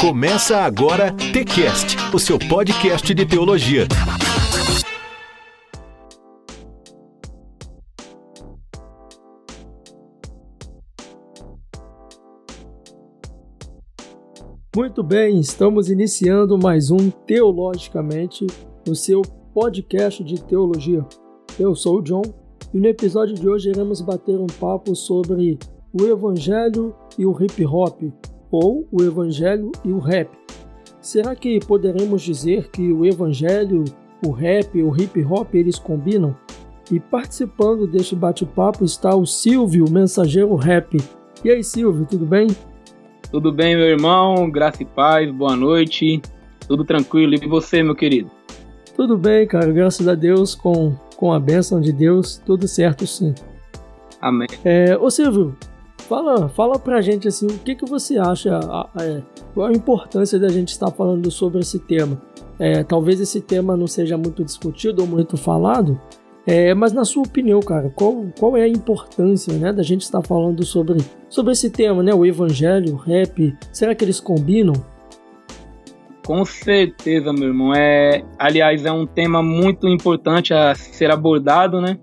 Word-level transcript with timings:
Começa 0.00 0.58
agora 0.58 1.10
TCast, 1.10 1.96
o 2.14 2.18
seu 2.18 2.38
podcast 2.38 3.14
de 3.14 3.24
teologia. 3.24 3.88
Muito 14.76 15.02
bem, 15.02 15.40
estamos 15.40 15.88
iniciando 15.88 16.58
mais 16.58 16.90
um 16.90 17.10
Teologicamente, 17.10 18.46
o 18.86 18.94
seu 18.94 19.22
podcast 19.54 20.22
de 20.22 20.44
teologia. 20.44 21.06
Eu 21.58 21.74
sou 21.74 22.00
o 22.00 22.02
John 22.02 22.22
e 22.74 22.78
no 22.78 22.86
episódio 22.86 23.34
de 23.34 23.48
hoje 23.48 23.70
iremos 23.70 24.02
bater 24.02 24.38
um 24.38 24.46
papo 24.46 24.94
sobre 24.94 25.58
o 25.90 26.04
Evangelho 26.04 26.94
e 27.18 27.24
o 27.24 27.34
hip 27.42 27.64
hop, 27.64 28.02
ou 28.50 28.86
o 28.90 29.02
Evangelho 29.02 29.72
e 29.84 29.90
o 29.90 29.98
rap. 29.98 30.30
Será 31.00 31.34
que 31.36 31.60
poderemos 31.60 32.22
dizer 32.22 32.68
que 32.70 32.92
o 32.92 33.04
Evangelho, 33.04 33.84
o 34.24 34.30
rap 34.30 34.76
e 34.76 34.82
o 34.82 34.96
hip 34.96 35.24
hop 35.24 35.54
eles 35.54 35.78
combinam? 35.78 36.36
E 36.90 37.00
participando 37.00 37.86
deste 37.86 38.14
bate-papo 38.14 38.84
está 38.84 39.14
o 39.14 39.26
Silvio, 39.26 39.90
mensageiro 39.90 40.54
rap. 40.54 40.96
E 41.44 41.50
aí, 41.50 41.62
Silvio, 41.62 42.06
tudo 42.08 42.24
bem? 42.24 42.48
Tudo 43.30 43.52
bem, 43.52 43.76
meu 43.76 43.86
irmão? 43.86 44.50
Graça 44.50 44.82
e 44.82 44.86
paz, 44.86 45.30
boa 45.30 45.56
noite. 45.56 46.20
Tudo 46.66 46.84
tranquilo. 46.84 47.34
E 47.34 47.46
você, 47.46 47.82
meu 47.82 47.94
querido? 47.94 48.30
Tudo 48.94 49.18
bem, 49.18 49.46
cara. 49.46 49.70
Graças 49.70 50.06
a 50.08 50.14
Deus, 50.14 50.54
com, 50.54 50.94
com 51.16 51.32
a 51.32 51.38
bênção 51.40 51.80
de 51.80 51.92
Deus, 51.92 52.40
tudo 52.44 52.66
certo 52.66 53.06
sim. 53.06 53.34
Amém. 54.20 54.48
É, 54.64 54.96
ô 54.96 55.10
Silvio, 55.10 55.56
fala, 56.06 56.48
fala 56.48 56.78
pra 56.78 57.00
gente 57.00 57.28
assim, 57.28 57.46
o 57.46 57.58
que, 57.58 57.74
que 57.74 57.84
você 57.84 58.18
acha, 58.18 58.56
a, 58.56 58.88
a, 58.94 59.04
é, 59.04 59.22
qual 59.52 59.68
a 59.68 59.72
importância 59.72 60.38
da 60.38 60.48
gente 60.48 60.68
estar 60.68 60.90
falando 60.90 61.30
sobre 61.30 61.60
esse 61.60 61.78
tema? 61.78 62.20
É, 62.58 62.82
talvez 62.82 63.20
esse 63.20 63.40
tema 63.40 63.76
não 63.76 63.86
seja 63.86 64.16
muito 64.16 64.42
discutido 64.44 65.02
ou 65.02 65.08
muito 65.08 65.36
falado, 65.36 66.00
é, 66.46 66.72
mas 66.74 66.92
na 66.92 67.04
sua 67.04 67.24
opinião, 67.24 67.60
cara, 67.60 67.90
qual, 67.94 68.24
qual 68.38 68.56
é 68.56 68.62
a 68.62 68.68
importância 68.68 69.52
né, 69.54 69.72
da 69.72 69.82
gente 69.82 70.02
estar 70.02 70.22
falando 70.22 70.64
sobre, 70.64 70.98
sobre 71.28 71.52
esse 71.52 71.68
tema, 71.68 72.04
né? 72.04 72.14
O 72.14 72.24
evangelho, 72.24 72.94
o 72.94 72.96
rap, 72.96 73.52
será 73.72 73.94
que 73.96 74.04
eles 74.04 74.20
combinam? 74.20 74.74
Com 76.24 76.44
certeza, 76.44 77.32
meu 77.32 77.48
irmão. 77.48 77.74
É, 77.74 78.22
aliás, 78.38 78.84
é 78.84 78.92
um 78.92 79.06
tema 79.06 79.42
muito 79.42 79.88
importante 79.88 80.54
a 80.54 80.74
ser 80.74 81.10
abordado, 81.10 81.80
né? 81.80 81.98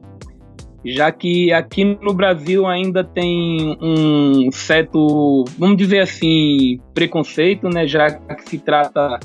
Já 0.86 1.12
que 1.12 1.52
aqui 1.54 1.86
no 2.02 2.14
Brasil 2.14 2.66
ainda 2.68 3.04
tem 3.04 3.78
um 3.82 4.52
certo, 4.52 5.46
vamos 5.58 5.78
dizer 5.78 6.00
assim, 6.00 6.80
preconceito, 6.94 7.70
né? 7.70 7.88
Já 7.88 8.12
que 8.12 8.50
se 8.50 8.58
trata 8.58 9.20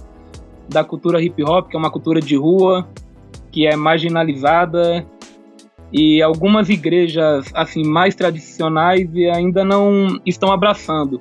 da 0.69 0.84
cultura 0.84 1.20
hip 1.20 1.42
hop, 1.42 1.69
que 1.69 1.77
é 1.77 1.78
uma 1.78 1.91
cultura 1.91 2.20
de 2.20 2.37
rua, 2.37 2.89
que 3.50 3.67
é 3.67 3.75
marginalizada 3.75 5.05
e 5.92 6.20
algumas 6.23 6.69
igrejas 6.69 7.50
assim 7.55 7.83
mais 7.83 8.15
tradicionais 8.15 9.09
ainda 9.34 9.65
não 9.65 10.20
estão 10.25 10.53
abraçando. 10.53 11.19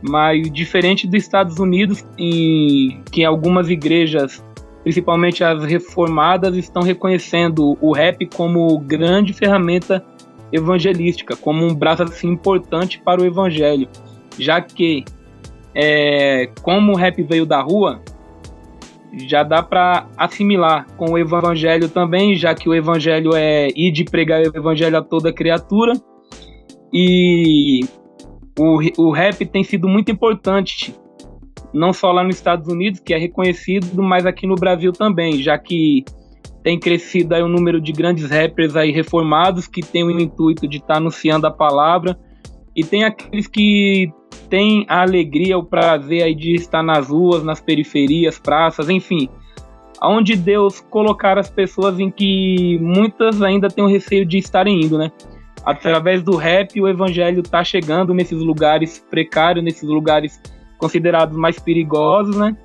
Mas 0.00 0.50
diferente 0.52 1.08
dos 1.08 1.20
Estados 1.20 1.58
Unidos, 1.58 2.06
em 2.16 3.02
que 3.10 3.24
algumas 3.24 3.68
igrejas, 3.68 4.42
principalmente 4.88 5.44
as 5.44 5.62
reformadas, 5.64 6.56
estão 6.56 6.82
reconhecendo 6.82 7.76
o 7.78 7.92
rap 7.92 8.24
como 8.24 8.78
grande 8.78 9.34
ferramenta 9.34 10.02
evangelística, 10.50 11.36
como 11.36 11.62
um 11.62 11.74
braço 11.74 12.04
assim, 12.04 12.28
importante 12.28 12.98
para 12.98 13.20
o 13.20 13.26
evangelho, 13.26 13.86
já 14.38 14.62
que 14.62 15.04
é, 15.74 16.48
como 16.62 16.92
o 16.92 16.96
rap 16.96 17.22
veio 17.22 17.44
da 17.44 17.60
rua, 17.60 18.00
já 19.26 19.42
dá 19.42 19.62
para 19.62 20.06
assimilar 20.16 20.86
com 20.96 21.10
o 21.10 21.18
evangelho 21.18 21.90
também, 21.90 22.34
já 22.34 22.54
que 22.54 22.66
o 22.66 22.74
evangelho 22.74 23.32
é 23.34 23.68
ir 23.76 23.92
de 23.92 24.04
pregar 24.04 24.40
o 24.40 24.56
evangelho 24.56 24.96
a 24.96 25.02
toda 25.02 25.30
criatura. 25.30 25.92
E 26.90 27.80
o, 28.58 28.78
o 28.96 29.10
rap 29.10 29.44
tem 29.44 29.62
sido 29.62 29.86
muito 29.86 30.10
importante, 30.10 30.94
não 31.72 31.92
só 31.92 32.12
lá 32.12 32.24
nos 32.24 32.36
Estados 32.36 32.68
Unidos, 32.68 33.00
que 33.00 33.12
é 33.12 33.18
reconhecido, 33.18 34.02
mas 34.02 34.26
aqui 34.26 34.46
no 34.46 34.54
Brasil 34.54 34.92
também, 34.92 35.42
já 35.42 35.58
que 35.58 36.04
tem 36.62 36.78
crescido 36.78 37.34
aí 37.34 37.42
o 37.42 37.48
número 37.48 37.80
de 37.80 37.92
grandes 37.92 38.30
rappers 38.30 38.76
aí 38.76 38.90
reformados 38.90 39.66
que 39.66 39.80
tem 39.80 40.04
o 40.04 40.10
intuito 40.10 40.66
de 40.66 40.78
estar 40.78 40.94
tá 40.94 40.96
anunciando 40.96 41.46
a 41.46 41.50
palavra 41.50 42.18
e 42.74 42.84
tem 42.84 43.04
aqueles 43.04 43.46
que 43.46 44.12
tem 44.48 44.84
a 44.88 45.02
alegria, 45.02 45.58
o 45.58 45.64
prazer 45.64 46.22
aí 46.22 46.34
de 46.34 46.54
estar 46.54 46.82
nas 46.82 47.08
ruas, 47.08 47.42
nas 47.42 47.60
periferias, 47.60 48.38
praças, 48.38 48.88
enfim, 48.88 49.28
aonde 50.00 50.36
Deus 50.36 50.80
colocar 50.80 51.38
as 51.38 51.50
pessoas 51.50 51.98
em 51.98 52.10
que 52.10 52.78
muitas 52.80 53.42
ainda 53.42 53.68
têm 53.68 53.84
o 53.84 53.88
receio 53.88 54.24
de 54.24 54.38
estarem 54.38 54.80
indo, 54.80 54.96
né? 54.96 55.10
Através 55.64 56.22
do 56.22 56.36
rap, 56.36 56.80
o 56.80 56.88
evangelho 56.88 57.40
está 57.40 57.62
chegando 57.62 58.14
nesses 58.14 58.38
lugares 58.38 59.04
precários, 59.10 59.64
nesses 59.64 59.88
lugares 59.88 60.40
considerados 60.78 61.36
mais 61.36 61.58
perigosos, 61.58 62.36
né? 62.36 62.56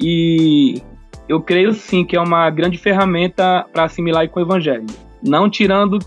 E 0.00 0.80
eu 1.28 1.42
creio 1.42 1.72
sim 1.72 2.04
que 2.04 2.16
é 2.16 2.20
uma 2.20 2.48
grande 2.50 2.78
ferramenta 2.78 3.66
para 3.72 3.84
assimilar 3.84 4.28
com 4.30 4.40
o 4.40 4.42
evangelho. 4.42 4.86
Não 5.22 5.50
tirando 5.50 5.98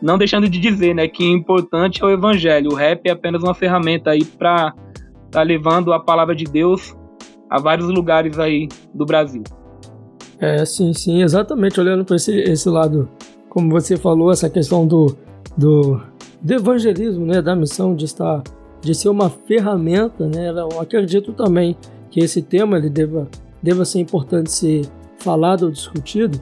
não 0.00 0.18
deixando 0.18 0.48
de 0.48 0.58
dizer, 0.58 0.94
né, 0.94 1.08
que 1.08 1.24
importante 1.24 2.02
é 2.02 2.06
o 2.06 2.10
evangelho. 2.10 2.70
O 2.70 2.74
rap 2.74 3.06
é 3.06 3.10
apenas 3.10 3.42
uma 3.42 3.54
ferramenta 3.54 4.10
aí 4.10 4.24
para 4.24 4.74
tá 5.30 5.42
levando 5.42 5.92
a 5.92 5.98
palavra 6.00 6.34
de 6.34 6.44
Deus 6.44 6.94
a 7.48 7.60
vários 7.60 7.88
lugares 7.88 8.38
aí 8.38 8.68
do 8.94 9.04
Brasil. 9.04 9.42
É, 10.38 10.64
sim, 10.64 10.92
sim, 10.92 11.22
exatamente. 11.22 11.80
Olhando 11.80 12.04
para 12.04 12.16
esse, 12.16 12.32
esse 12.32 12.68
lado, 12.68 13.08
como 13.48 13.70
você 13.70 13.96
falou, 13.96 14.30
essa 14.30 14.50
questão 14.50 14.86
do, 14.86 15.16
do, 15.56 16.00
do 16.40 16.54
evangelismo, 16.54 17.24
né, 17.24 17.40
da 17.40 17.56
missão 17.56 17.94
de 17.94 18.04
estar, 18.04 18.42
de 18.86 18.94
ser 18.94 19.08
uma 19.08 19.28
ferramenta, 19.28 20.28
né, 20.28 20.50
eu 20.50 20.80
acredito 20.80 21.32
também 21.32 21.76
que 22.08 22.20
esse 22.20 22.40
tema 22.40 22.78
ele 22.78 22.88
deva, 22.88 23.28
deva 23.60 23.84
ser 23.84 23.98
importante 23.98 24.50
ser 24.52 24.82
falado 25.18 25.64
ou 25.64 25.70
discutido, 25.72 26.40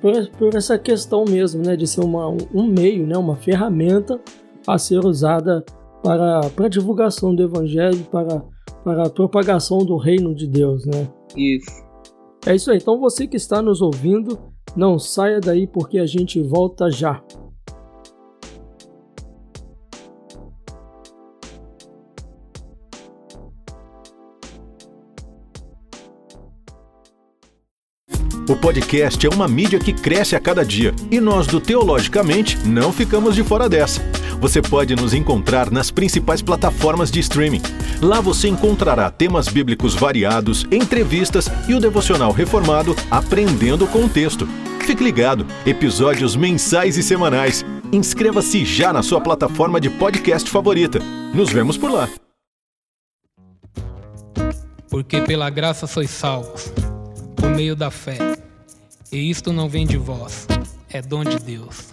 por, 0.00 0.12
por 0.30 0.54
essa 0.54 0.78
questão 0.78 1.26
mesmo, 1.28 1.62
né, 1.62 1.76
de 1.76 1.86
ser 1.86 2.00
uma, 2.00 2.28
um 2.54 2.66
meio, 2.66 3.06
né, 3.06 3.16
uma 3.18 3.36
ferramenta 3.36 4.18
a 4.66 4.78
ser 4.78 5.04
usada 5.04 5.62
para, 6.02 6.40
para 6.56 6.66
a 6.66 6.68
divulgação 6.70 7.34
do 7.34 7.42
evangelho, 7.42 8.02
para, 8.10 8.42
para 8.82 9.06
a 9.06 9.10
propagação 9.10 9.78
do 9.78 9.98
reino 9.98 10.34
de 10.34 10.46
Deus, 10.46 10.86
né? 10.86 11.06
Isso. 11.36 11.70
É 12.46 12.54
isso 12.54 12.70
aí. 12.70 12.78
Então 12.78 12.98
você 12.98 13.26
que 13.26 13.36
está 13.36 13.60
nos 13.60 13.82
ouvindo, 13.82 14.38
não 14.74 14.98
saia 14.98 15.40
daí 15.40 15.66
porque 15.66 15.98
a 15.98 16.06
gente 16.06 16.40
volta 16.40 16.90
já. 16.90 17.22
O 28.52 28.56
podcast 28.56 29.26
é 29.26 29.30
uma 29.30 29.48
mídia 29.48 29.78
que 29.78 29.94
cresce 29.94 30.36
a 30.36 30.40
cada 30.40 30.62
dia 30.62 30.94
e 31.10 31.18
nós 31.18 31.46
do 31.46 31.58
Teologicamente 31.58 32.58
não 32.66 32.92
ficamos 32.92 33.34
de 33.34 33.42
fora 33.42 33.66
dessa. 33.66 34.02
Você 34.42 34.60
pode 34.60 34.94
nos 34.94 35.14
encontrar 35.14 35.70
nas 35.70 35.90
principais 35.90 36.42
plataformas 36.42 37.10
de 37.10 37.18
streaming. 37.18 37.62
Lá 38.02 38.20
você 38.20 38.48
encontrará 38.48 39.10
temas 39.10 39.48
bíblicos 39.48 39.94
variados, 39.94 40.66
entrevistas 40.70 41.48
e 41.66 41.72
o 41.72 41.80
devocional 41.80 42.30
reformado 42.30 42.94
Aprendendo 43.10 43.86
com 43.86 44.04
o 44.04 44.08
Texto. 44.08 44.46
Fique 44.80 45.02
ligado, 45.02 45.46
episódios 45.64 46.36
mensais 46.36 46.98
e 46.98 47.02
semanais. 47.02 47.64
Inscreva-se 47.90 48.66
já 48.66 48.92
na 48.92 49.02
sua 49.02 49.22
plataforma 49.22 49.80
de 49.80 49.88
podcast 49.88 50.50
favorita. 50.50 50.98
Nos 51.32 51.50
vemos 51.50 51.78
por 51.78 51.90
lá. 51.90 52.06
Porque 54.90 55.22
pela 55.22 55.48
graça 55.48 55.86
sois 55.86 56.10
salvos, 56.10 56.70
por 57.42 57.50
meio 57.50 57.74
da 57.74 57.90
fé. 57.90 58.16
E 59.10 59.28
isto 59.28 59.52
não 59.52 59.68
vem 59.68 59.84
de 59.84 59.96
vós, 59.96 60.46
é 60.88 61.02
dom 61.02 61.24
de 61.24 61.38
Deus. 61.40 61.88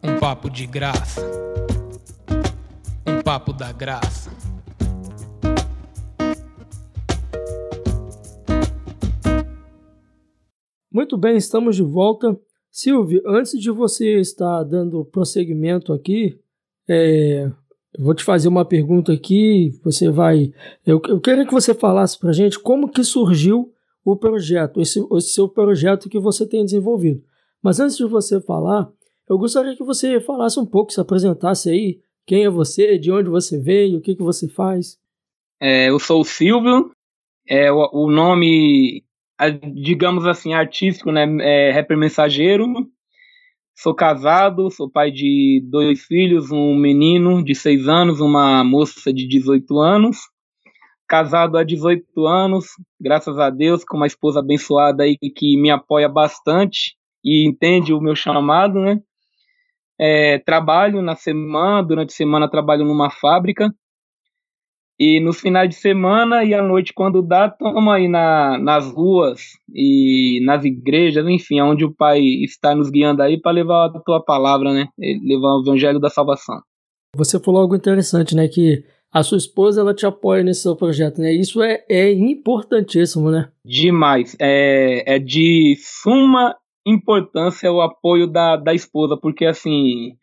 Um 0.00 0.18
papo 0.20 0.48
de 0.48 0.66
graça. 0.66 1.20
Um 3.04 3.20
papo 3.24 3.52
da 3.52 3.72
graça. 3.72 4.30
Muito 10.92 11.18
bem, 11.18 11.36
estamos 11.36 11.74
de 11.74 11.82
volta. 11.82 12.38
Silvio, 12.70 13.20
antes 13.26 13.60
de 13.60 13.70
você 13.70 14.20
estar 14.20 14.62
dando 14.62 15.04
prosseguimento 15.04 15.92
aqui, 15.92 16.40
é, 16.88 17.50
eu 17.96 18.04
vou 18.04 18.14
te 18.14 18.24
fazer 18.24 18.48
uma 18.48 18.64
pergunta 18.64 19.12
aqui, 19.12 19.70
você 19.82 20.10
vai. 20.10 20.52
Eu, 20.84 21.00
eu 21.08 21.20
queria 21.20 21.46
que 21.46 21.52
você 21.52 21.72
falasse 21.72 22.18
para 22.18 22.32
gente 22.32 22.58
como 22.58 22.88
que 22.88 23.04
surgiu 23.04 23.72
o 24.04 24.16
projeto, 24.16 24.80
esse, 24.80 25.00
esse 25.16 25.28
seu 25.28 25.48
projeto 25.48 26.08
que 26.08 26.18
você 26.18 26.46
tem 26.46 26.64
desenvolvido. 26.64 27.22
Mas 27.62 27.80
antes 27.80 27.96
de 27.96 28.04
você 28.04 28.40
falar, 28.40 28.90
eu 29.28 29.38
gostaria 29.38 29.76
que 29.76 29.84
você 29.84 30.20
falasse 30.20 30.58
um 30.58 30.66
pouco, 30.66 30.92
se 30.92 31.00
apresentasse 31.00 31.70
aí, 31.70 32.00
Quem 32.26 32.44
é 32.44 32.50
você? 32.50 32.98
De 32.98 33.12
onde 33.12 33.28
você 33.28 33.58
veio? 33.58 33.98
O 33.98 34.00
que, 34.00 34.14
que 34.14 34.22
você 34.22 34.48
faz? 34.48 34.98
É, 35.60 35.88
eu 35.90 35.98
sou 35.98 36.20
o 36.20 36.24
Silvio. 36.24 36.90
É, 37.46 37.70
o, 37.70 37.90
o 37.92 38.10
nome, 38.10 39.04
digamos 39.74 40.26
assim, 40.26 40.54
artístico, 40.54 41.12
né? 41.12 41.26
É 41.40 41.70
rapper 41.70 41.96
mensageiro. 41.96 42.66
Sou 43.76 43.92
casado, 43.92 44.70
sou 44.70 44.88
pai 44.88 45.10
de 45.10 45.60
dois 45.68 46.04
filhos, 46.04 46.50
um 46.52 46.76
menino 46.76 47.44
de 47.44 47.56
6 47.56 47.88
anos, 47.88 48.20
uma 48.20 48.62
moça 48.62 49.12
de 49.12 49.26
18 49.26 49.78
anos. 49.80 50.18
Casado 51.08 51.58
há 51.58 51.64
18 51.64 52.24
anos, 52.24 52.66
graças 53.00 53.36
a 53.36 53.50
Deus, 53.50 53.84
com 53.84 53.96
uma 53.96 54.06
esposa 54.06 54.38
abençoada 54.38 55.02
aí 55.02 55.18
que 55.18 55.60
me 55.60 55.70
apoia 55.70 56.08
bastante 56.08 56.96
e 57.22 57.46
entende 57.46 57.92
o 57.92 58.00
meu 58.00 58.14
chamado, 58.14 58.78
né? 58.78 59.00
É, 59.98 60.38
trabalho 60.38 61.02
na 61.02 61.16
semana, 61.16 61.82
durante 61.82 62.10
a 62.10 62.16
semana 62.16 62.48
trabalho 62.48 62.84
numa 62.84 63.10
fábrica. 63.10 63.74
E 64.98 65.18
nos 65.18 65.40
finais 65.40 65.68
de 65.68 65.74
semana 65.74 66.44
e 66.44 66.54
à 66.54 66.62
noite, 66.62 66.92
quando 66.92 67.20
dá, 67.20 67.46
estamos 67.46 67.92
aí 67.92 68.06
na, 68.06 68.58
nas 68.58 68.90
ruas 68.92 69.40
e 69.72 70.40
nas 70.44 70.64
igrejas, 70.64 71.26
enfim, 71.26 71.60
onde 71.60 71.84
o 71.84 71.92
Pai 71.92 72.20
está 72.20 72.74
nos 72.74 72.90
guiando 72.90 73.22
aí 73.22 73.40
para 73.40 73.52
levar 73.52 73.86
a 73.86 74.00
tua 74.00 74.22
palavra, 74.22 74.72
né? 74.72 74.88
Levar 74.98 75.56
o 75.56 75.62
evangelho 75.62 75.98
da 75.98 76.08
salvação. 76.08 76.60
Você 77.16 77.40
falou 77.40 77.62
algo 77.62 77.74
interessante, 77.74 78.36
né? 78.36 78.46
Que 78.46 78.84
a 79.12 79.22
sua 79.22 79.38
esposa 79.38 79.80
ela 79.80 79.94
te 79.94 80.06
apoia 80.06 80.42
nesse 80.42 80.62
seu 80.62 80.76
projeto, 80.76 81.20
né? 81.20 81.32
Isso 81.32 81.62
é, 81.62 81.84
é 81.88 82.12
importantíssimo, 82.12 83.30
né? 83.30 83.48
Demais. 83.64 84.36
É, 84.40 85.16
é 85.16 85.18
de 85.18 85.76
suma 85.78 86.56
importância 86.86 87.72
o 87.72 87.80
apoio 87.80 88.26
da, 88.26 88.56
da 88.56 88.74
esposa, 88.74 89.16
porque 89.16 89.44
assim, 89.46 90.16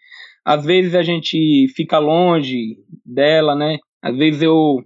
às 0.45 0.65
vezes 0.65 0.95
a 0.95 1.01
gente 1.01 1.67
fica 1.75 1.99
longe 1.99 2.77
dela, 3.05 3.55
né? 3.55 3.79
Às 4.01 4.17
vezes 4.17 4.41
eu, 4.41 4.83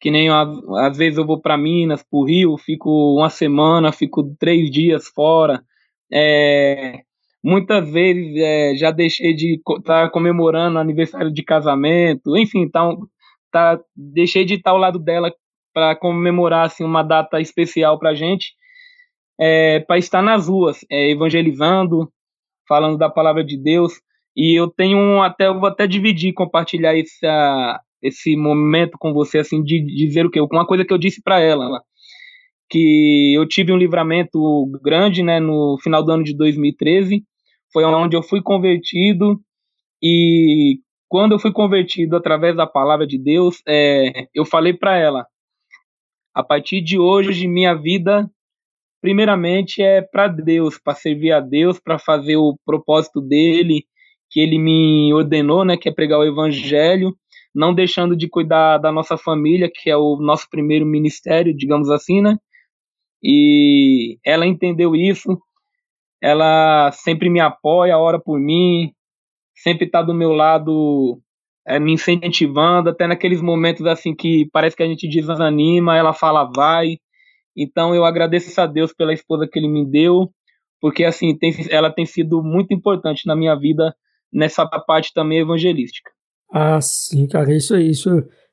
que 0.00 0.10
nem 0.10 0.28
às 0.30 0.96
vezes 0.96 1.18
eu 1.18 1.26
vou 1.26 1.40
para 1.40 1.56
Minas, 1.56 2.02
para 2.02 2.18
o 2.18 2.24
Rio, 2.24 2.56
fico 2.58 2.90
uma 3.16 3.30
semana, 3.30 3.92
fico 3.92 4.34
três 4.38 4.70
dias 4.70 5.08
fora. 5.08 5.62
É, 6.12 7.00
muitas 7.42 7.90
vezes 7.90 8.36
é, 8.36 8.74
já 8.76 8.90
deixei 8.90 9.34
de 9.34 9.54
estar 9.54 9.82
tá 10.06 10.10
comemorando 10.10 10.78
aniversário 10.78 11.32
de 11.32 11.42
casamento, 11.42 12.36
enfim, 12.36 12.68
tá, 12.68 12.96
tá, 13.52 13.80
deixei 13.96 14.44
de 14.44 14.54
estar 14.54 14.72
ao 14.72 14.78
lado 14.78 14.98
dela 14.98 15.32
para 15.72 15.96
comemorar 15.96 16.66
assim, 16.66 16.84
uma 16.84 17.02
data 17.02 17.40
especial 17.40 17.98
para 17.98 18.14
gente 18.14 18.54
é, 19.40 19.80
para 19.80 19.96
estar 19.96 20.20
nas 20.20 20.48
ruas, 20.48 20.84
é, 20.90 21.10
evangelizando, 21.10 22.12
falando 22.68 22.98
da 22.98 23.08
palavra 23.08 23.42
de 23.42 23.56
Deus. 23.56 23.94
E 24.36 24.54
eu 24.54 24.68
tenho 24.68 24.98
um, 24.98 25.22
até, 25.22 25.46
eu 25.46 25.58
vou 25.58 25.68
até 25.68 25.86
dividir, 25.86 26.34
compartilhar 26.34 26.96
essa, 26.96 27.80
esse 28.02 28.36
momento 28.36 28.96
com 28.98 29.12
você, 29.12 29.38
assim, 29.38 29.62
de, 29.62 29.80
dizer 29.82 30.26
o 30.26 30.30
quê? 30.30 30.40
Uma 30.40 30.66
coisa 30.66 30.84
que 30.84 30.92
eu 30.92 30.98
disse 30.98 31.22
para 31.22 31.40
ela, 31.40 31.82
que 32.68 33.32
eu 33.34 33.46
tive 33.46 33.72
um 33.72 33.76
livramento 33.76 34.38
grande, 34.82 35.22
né, 35.22 35.40
no 35.40 35.78
final 35.82 36.04
do 36.04 36.12
ano 36.12 36.24
de 36.24 36.36
2013, 36.36 37.24
foi 37.72 37.84
onde 37.84 38.16
eu 38.16 38.22
fui 38.22 38.42
convertido 38.42 39.40
e 40.02 40.78
quando 41.08 41.32
eu 41.32 41.38
fui 41.38 41.52
convertido 41.52 42.16
através 42.16 42.56
da 42.56 42.66
palavra 42.66 43.06
de 43.06 43.18
Deus, 43.18 43.60
é, 43.66 44.28
eu 44.34 44.44
falei 44.44 44.72
para 44.72 44.96
ela, 44.96 45.26
a 46.34 46.42
partir 46.42 46.80
de 46.80 46.98
hoje 46.98 47.48
minha 47.48 47.74
vida 47.74 48.30
primeiramente 49.00 49.82
é 49.82 50.02
para 50.02 50.28
Deus, 50.28 50.78
para 50.78 50.94
servir 50.94 51.32
a 51.32 51.40
Deus, 51.40 51.80
para 51.80 51.98
fazer 51.98 52.36
o 52.36 52.56
propósito 52.64 53.20
dele, 53.20 53.84
que 54.30 54.40
ele 54.40 54.58
me 54.58 55.12
ordenou, 55.12 55.64
né, 55.64 55.76
que 55.76 55.88
é 55.88 55.92
pregar 55.92 56.20
o 56.20 56.24
evangelho, 56.24 57.16
não 57.54 57.74
deixando 57.74 58.16
de 58.16 58.28
cuidar 58.28 58.78
da 58.78 58.92
nossa 58.92 59.16
família, 59.16 59.70
que 59.72 59.90
é 59.90 59.96
o 59.96 60.16
nosso 60.16 60.48
primeiro 60.48 60.86
ministério, 60.86 61.56
digamos 61.56 61.90
assim, 61.90 62.20
né? 62.20 62.36
E 63.22 64.18
ela 64.24 64.46
entendeu 64.46 64.96
isso, 64.96 65.38
ela 66.22 66.90
sempre 66.92 67.28
me 67.28 67.40
apoia, 67.40 67.98
ora 67.98 68.18
por 68.18 68.38
mim, 68.38 68.92
sempre 69.54 69.86
está 69.86 70.02
do 70.02 70.14
meu 70.14 70.32
lado, 70.32 71.20
é, 71.66 71.78
me 71.78 71.92
incentivando, 71.92 72.90
até 72.90 73.06
naqueles 73.06 73.42
momentos 73.42 73.84
assim 73.86 74.14
que 74.14 74.48
parece 74.52 74.76
que 74.76 74.82
a 74.82 74.86
gente 74.86 75.08
desanima, 75.08 75.96
ela 75.96 76.12
fala 76.12 76.50
vai, 76.54 76.98
então 77.56 77.94
eu 77.94 78.04
agradeço 78.04 78.58
a 78.60 78.66
Deus 78.66 78.92
pela 78.92 79.12
esposa 79.12 79.46
que 79.46 79.58
ele 79.58 79.68
me 79.68 79.84
deu, 79.84 80.30
porque 80.80 81.04
assim, 81.04 81.36
tem, 81.36 81.52
ela 81.70 81.90
tem 81.92 82.06
sido 82.06 82.42
muito 82.42 82.72
importante 82.72 83.26
na 83.26 83.36
minha 83.36 83.54
vida 83.54 83.94
nessa 84.32 84.66
parte 84.66 85.12
também 85.12 85.40
evangelística. 85.40 86.10
Ah, 86.52 86.80
sim, 86.80 87.26
cara, 87.26 87.54
isso 87.54 87.74
é 87.74 87.82
isso. 87.82 88.10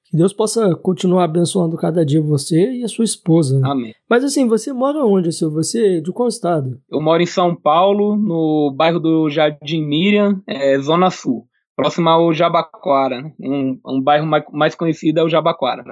Que 0.09 0.15
Deus 0.15 0.31
possa 0.31 0.73
continuar 0.75 1.25
abençoando 1.25 1.75
cada 1.75 2.05
dia 2.05 2.21
você 2.21 2.71
e 2.71 2.83
a 2.83 2.87
sua 2.87 3.03
esposa. 3.03 3.59
Né? 3.59 3.69
Amém. 3.69 3.93
Mas 4.09 4.23
assim, 4.23 4.47
você 4.47 4.71
mora 4.71 5.03
onde, 5.03 5.33
Silvio? 5.33 5.61
Você 5.61 5.97
é 5.97 6.01
de 6.01 6.11
qual 6.13 6.29
estado? 6.29 6.79
Eu 6.89 7.01
moro 7.01 7.21
em 7.21 7.25
São 7.25 7.53
Paulo, 7.53 8.15
no 8.15 8.73
bairro 8.73 8.99
do 9.01 9.29
Jardim 9.29 9.83
Miriam, 9.83 10.41
é, 10.47 10.79
Zona 10.79 11.09
Sul, 11.09 11.45
próximo 11.75 12.07
ao 12.07 12.33
Jabaquara. 12.33 13.21
Né? 13.21 13.33
Um, 13.41 13.79
um 13.85 14.01
bairro 14.01 14.25
mais, 14.53 14.75
conhecido 14.75 15.19
é 15.19 15.23
o 15.23 15.29
Jabaquara. 15.29 15.83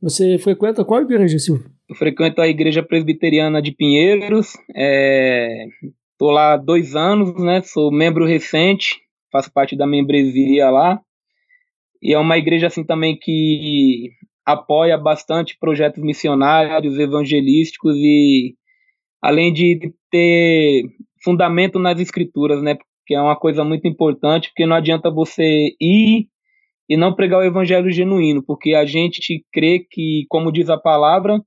Você 0.00 0.38
frequenta 0.38 0.84
qual 0.84 1.02
igreja, 1.02 1.36
Silvio? 1.38 1.68
Eu 1.88 1.96
frequento 1.96 2.40
a 2.40 2.46
Igreja 2.46 2.82
Presbiteriana 2.82 3.60
de 3.60 3.72
Pinheiros. 3.72 4.54
Estou 6.12 6.30
é, 6.30 6.34
lá 6.34 6.52
há 6.52 6.56
dois 6.56 6.94
anos, 6.94 7.34
né? 7.42 7.62
Sou 7.62 7.90
membro 7.90 8.26
recente, 8.26 8.96
faço 9.32 9.52
parte 9.52 9.76
da 9.76 9.86
membresia 9.86 10.70
lá. 10.70 11.00
E 12.02 12.14
é 12.14 12.18
uma 12.18 12.38
igreja 12.38 12.66
assim 12.68 12.84
também 12.84 13.18
que 13.18 14.10
apoia 14.44 14.96
bastante 14.96 15.56
projetos 15.58 16.02
missionários, 16.02 16.98
evangelísticos 16.98 17.96
e 17.96 18.54
além 19.20 19.52
de 19.52 19.92
ter 20.10 20.84
fundamento 21.24 21.78
nas 21.78 21.98
escrituras, 21.98 22.62
né? 22.62 22.76
Que 23.06 23.14
é 23.14 23.20
uma 23.20 23.36
coisa 23.36 23.64
muito 23.64 23.88
importante, 23.88 24.48
porque 24.48 24.66
não 24.66 24.76
adianta 24.76 25.10
você 25.10 25.70
ir 25.80 26.28
e 26.88 26.96
não 26.96 27.14
pregar 27.14 27.40
o 27.40 27.44
evangelho 27.44 27.90
genuíno, 27.90 28.42
porque 28.44 28.74
a 28.74 28.84
gente 28.84 29.44
crê 29.52 29.84
que, 29.90 30.24
como 30.28 30.52
diz 30.52 30.70
a 30.70 30.78
palavra, 30.78 31.40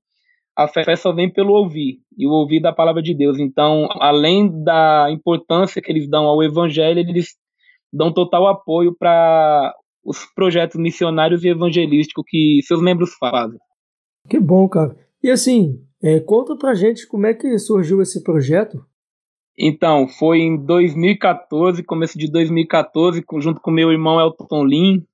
a 0.56 0.68
fé 0.68 0.94
só 0.96 1.12
vem 1.12 1.32
pelo 1.32 1.54
ouvir, 1.54 1.98
e 2.18 2.26
o 2.26 2.30
ouvir 2.30 2.60
da 2.60 2.72
palavra 2.72 3.00
de 3.02 3.14
Deus. 3.14 3.38
Então, 3.38 3.88
além 3.92 4.62
da 4.62 5.08
importância 5.10 5.80
que 5.80 5.90
eles 5.90 6.08
dão 6.08 6.26
ao 6.26 6.42
evangelho, 6.42 6.98
eles 6.98 7.28
dão 7.90 8.12
total 8.12 8.46
apoio 8.46 8.94
para 8.98 9.74
os 10.04 10.24
projetos 10.34 10.76
missionários 10.80 11.44
e 11.44 11.48
evangelísticos 11.48 12.24
que 12.26 12.60
seus 12.64 12.80
membros 12.80 13.14
fazem. 13.14 13.58
Que 14.28 14.38
bom, 14.38 14.68
cara. 14.68 14.96
E 15.22 15.30
assim, 15.30 15.80
é, 16.02 16.20
conta 16.20 16.56
pra 16.56 16.74
gente 16.74 17.06
como 17.06 17.26
é 17.26 17.34
que 17.34 17.58
surgiu 17.58 18.00
esse 18.00 18.22
projeto. 18.22 18.84
Então, 19.58 20.08
foi 20.08 20.38
em 20.38 20.56
2014, 20.56 21.82
começo 21.82 22.18
de 22.18 22.30
2014, 22.30 23.22
junto 23.40 23.60
com 23.60 23.70
meu 23.70 23.92
irmão 23.92 24.18
Elton 24.18 24.64
Lin, 24.64 25.06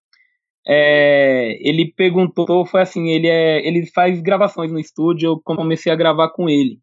é, 0.69 1.57
ele 1.61 1.93
perguntou, 1.97 2.66
foi 2.66 2.83
assim, 2.83 3.09
ele 3.09 3.28
é, 3.28 3.66
ele 3.66 3.87
faz 3.87 4.21
gravações 4.21 4.73
no 4.73 4.81
estúdio, 4.81 5.28
eu 5.28 5.40
comecei 5.40 5.93
a 5.93 5.97
gravar 5.97 6.31
com 6.31 6.49
ele. 6.49 6.78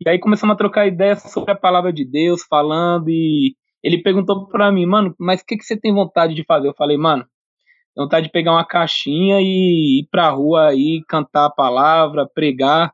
E 0.00 0.08
aí 0.08 0.18
começamos 0.18 0.54
a 0.54 0.56
trocar 0.56 0.86
ideias 0.86 1.22
sobre 1.22 1.52
a 1.52 1.56
palavra 1.56 1.92
de 1.92 2.04
Deus, 2.04 2.42
falando, 2.42 3.10
e 3.10 3.54
ele 3.82 4.02
perguntou 4.02 4.46
para 4.48 4.70
mim, 4.70 4.86
mano, 4.86 5.14
mas 5.18 5.40
o 5.40 5.46
que, 5.46 5.56
que 5.56 5.64
você 5.64 5.78
tem 5.78 5.92
vontade 5.92 6.34
de 6.34 6.44
fazer? 6.44 6.68
Eu 6.68 6.74
falei, 6.74 6.96
mano, 6.96 7.26
vontade 7.96 8.26
de 8.26 8.32
pegar 8.32 8.52
uma 8.52 8.66
caixinha 8.66 9.40
e 9.40 10.00
ir 10.00 10.08
pra 10.10 10.30
rua 10.30 10.68
aí, 10.68 11.02
cantar 11.08 11.46
a 11.46 11.50
palavra, 11.50 12.28
pregar. 12.28 12.92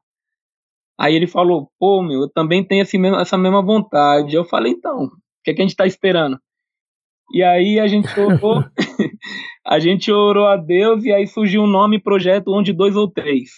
Aí 0.99 1.15
ele 1.15 1.27
falou, 1.27 1.71
pô, 1.79 2.03
meu, 2.03 2.23
eu 2.23 2.29
também 2.29 2.65
tenho 2.65 2.85
mesmo, 2.95 3.17
essa 3.17 3.37
mesma 3.37 3.63
vontade. 3.63 4.35
Eu 4.35 4.45
falei, 4.45 4.73
então, 4.73 5.05
o 5.05 5.11
que, 5.45 5.51
é 5.51 5.55
que 5.55 5.61
a 5.61 5.65
gente 5.67 5.77
tá 5.77 5.87
esperando? 5.87 6.39
E 7.33 7.43
aí 7.43 7.81
a 7.81 7.87
gente 7.87 8.09
orou, 8.19 8.65
a 9.67 9.79
gente 9.81 10.13
orou 10.13 10.47
a 10.47 10.57
Deus 10.57 11.05
e 11.05 11.13
aí 11.13 11.27
surgiu 11.27 11.63
um 11.63 11.67
nome 11.67 12.01
projeto 12.01 12.53
onde 12.53 12.73
dois 12.73 12.95
ou 12.97 13.11
três. 13.11 13.51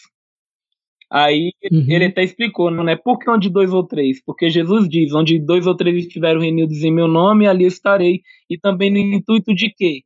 Aí 1.11 1.53
uhum. 1.73 1.87
ele 1.88 2.05
até 2.07 2.23
explicou, 2.23 2.71
não 2.71 2.87
é 2.88 2.95
por 2.95 3.19
que 3.19 3.31
onde 3.31 3.49
dois 3.49 3.73
ou 3.73 3.83
três? 3.83 4.23
Porque 4.23 4.50
Jesus 4.50 4.87
diz, 4.88 5.15
onde 5.15 5.38
dois 5.38 5.67
ou 5.67 5.75
três 5.75 5.97
estiverem 5.97 6.43
reunidos 6.43 6.83
em 6.83 6.93
meu 6.93 7.09
nome, 7.09 7.47
ali 7.47 7.65
eu 7.65 7.69
estarei. 7.69 8.21
E 8.49 8.59
também 8.59 8.91
no 8.91 8.99
intuito 8.99 9.55
de 9.55 9.73
quê? 9.75 10.03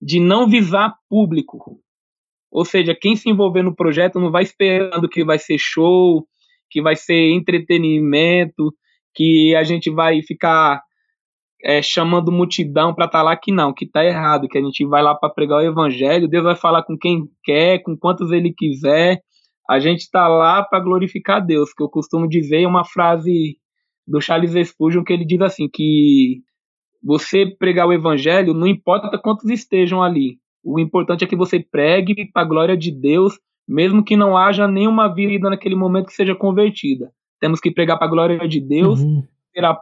De 0.00 0.20
não 0.20 0.46
visar 0.46 0.94
público. 1.08 1.80
Ou 2.50 2.66
seja, 2.66 2.94
quem 2.94 3.16
se 3.16 3.30
envolver 3.30 3.62
no 3.62 3.74
projeto 3.74 4.20
não 4.20 4.30
vai 4.30 4.42
esperando 4.42 5.08
que 5.08 5.24
vai 5.24 5.38
ser 5.38 5.56
show, 5.58 6.26
que 6.70 6.82
vai 6.82 6.96
ser 6.96 7.30
entretenimento, 7.30 8.74
que 9.14 9.54
a 9.54 9.64
gente 9.64 9.90
vai 9.90 10.20
ficar 10.22 10.82
é, 11.64 11.80
chamando 11.80 12.30
multidão 12.30 12.94
para 12.94 13.06
estar 13.06 13.20
tá 13.20 13.22
lá 13.22 13.36
que 13.36 13.50
não, 13.50 13.72
que 13.72 13.86
está 13.86 14.04
errado, 14.04 14.48
que 14.48 14.58
a 14.58 14.62
gente 14.62 14.84
vai 14.84 15.02
lá 15.02 15.14
para 15.14 15.30
pregar 15.32 15.58
o 15.58 15.66
evangelho, 15.66 16.28
Deus 16.28 16.44
vai 16.44 16.56
falar 16.56 16.82
com 16.82 16.98
quem 16.98 17.26
quer, 17.42 17.82
com 17.82 17.96
quantos 17.96 18.30
ele 18.32 18.52
quiser. 18.52 19.22
A 19.72 19.80
gente 19.80 20.00
está 20.00 20.28
lá 20.28 20.62
para 20.62 20.80
glorificar 20.80 21.42
Deus, 21.42 21.72
que 21.72 21.82
eu 21.82 21.88
costumo 21.88 22.28
dizer 22.28 22.66
uma 22.66 22.84
frase 22.84 23.56
do 24.06 24.20
Charles 24.20 24.68
Spurgeon 24.68 25.02
que 25.02 25.14
ele 25.14 25.24
diz 25.24 25.40
assim 25.40 25.66
que 25.66 26.42
você 27.02 27.46
pregar 27.46 27.86
o 27.86 27.92
evangelho 27.94 28.52
não 28.52 28.66
importa 28.66 29.16
quantos 29.16 29.48
estejam 29.48 30.02
ali, 30.02 30.36
O 30.62 30.78
importante 30.78 31.24
é 31.24 31.26
que 31.26 31.34
você 31.34 31.58
pregue 31.58 32.30
para 32.30 32.42
a 32.42 32.44
glória 32.44 32.76
de 32.76 32.90
Deus, 32.90 33.38
mesmo 33.66 34.04
que 34.04 34.14
não 34.14 34.36
haja 34.36 34.68
nenhuma 34.68 35.08
vida 35.08 35.48
naquele 35.48 35.74
momento 35.74 36.08
que 36.08 36.12
seja 36.12 36.34
convertida. 36.34 37.10
Temos 37.40 37.58
que 37.58 37.70
pregar 37.70 37.96
para 37.96 38.06
a 38.06 38.10
glória 38.10 38.46
de 38.46 38.60
Deus, 38.60 39.00
Uhum. 39.00 39.24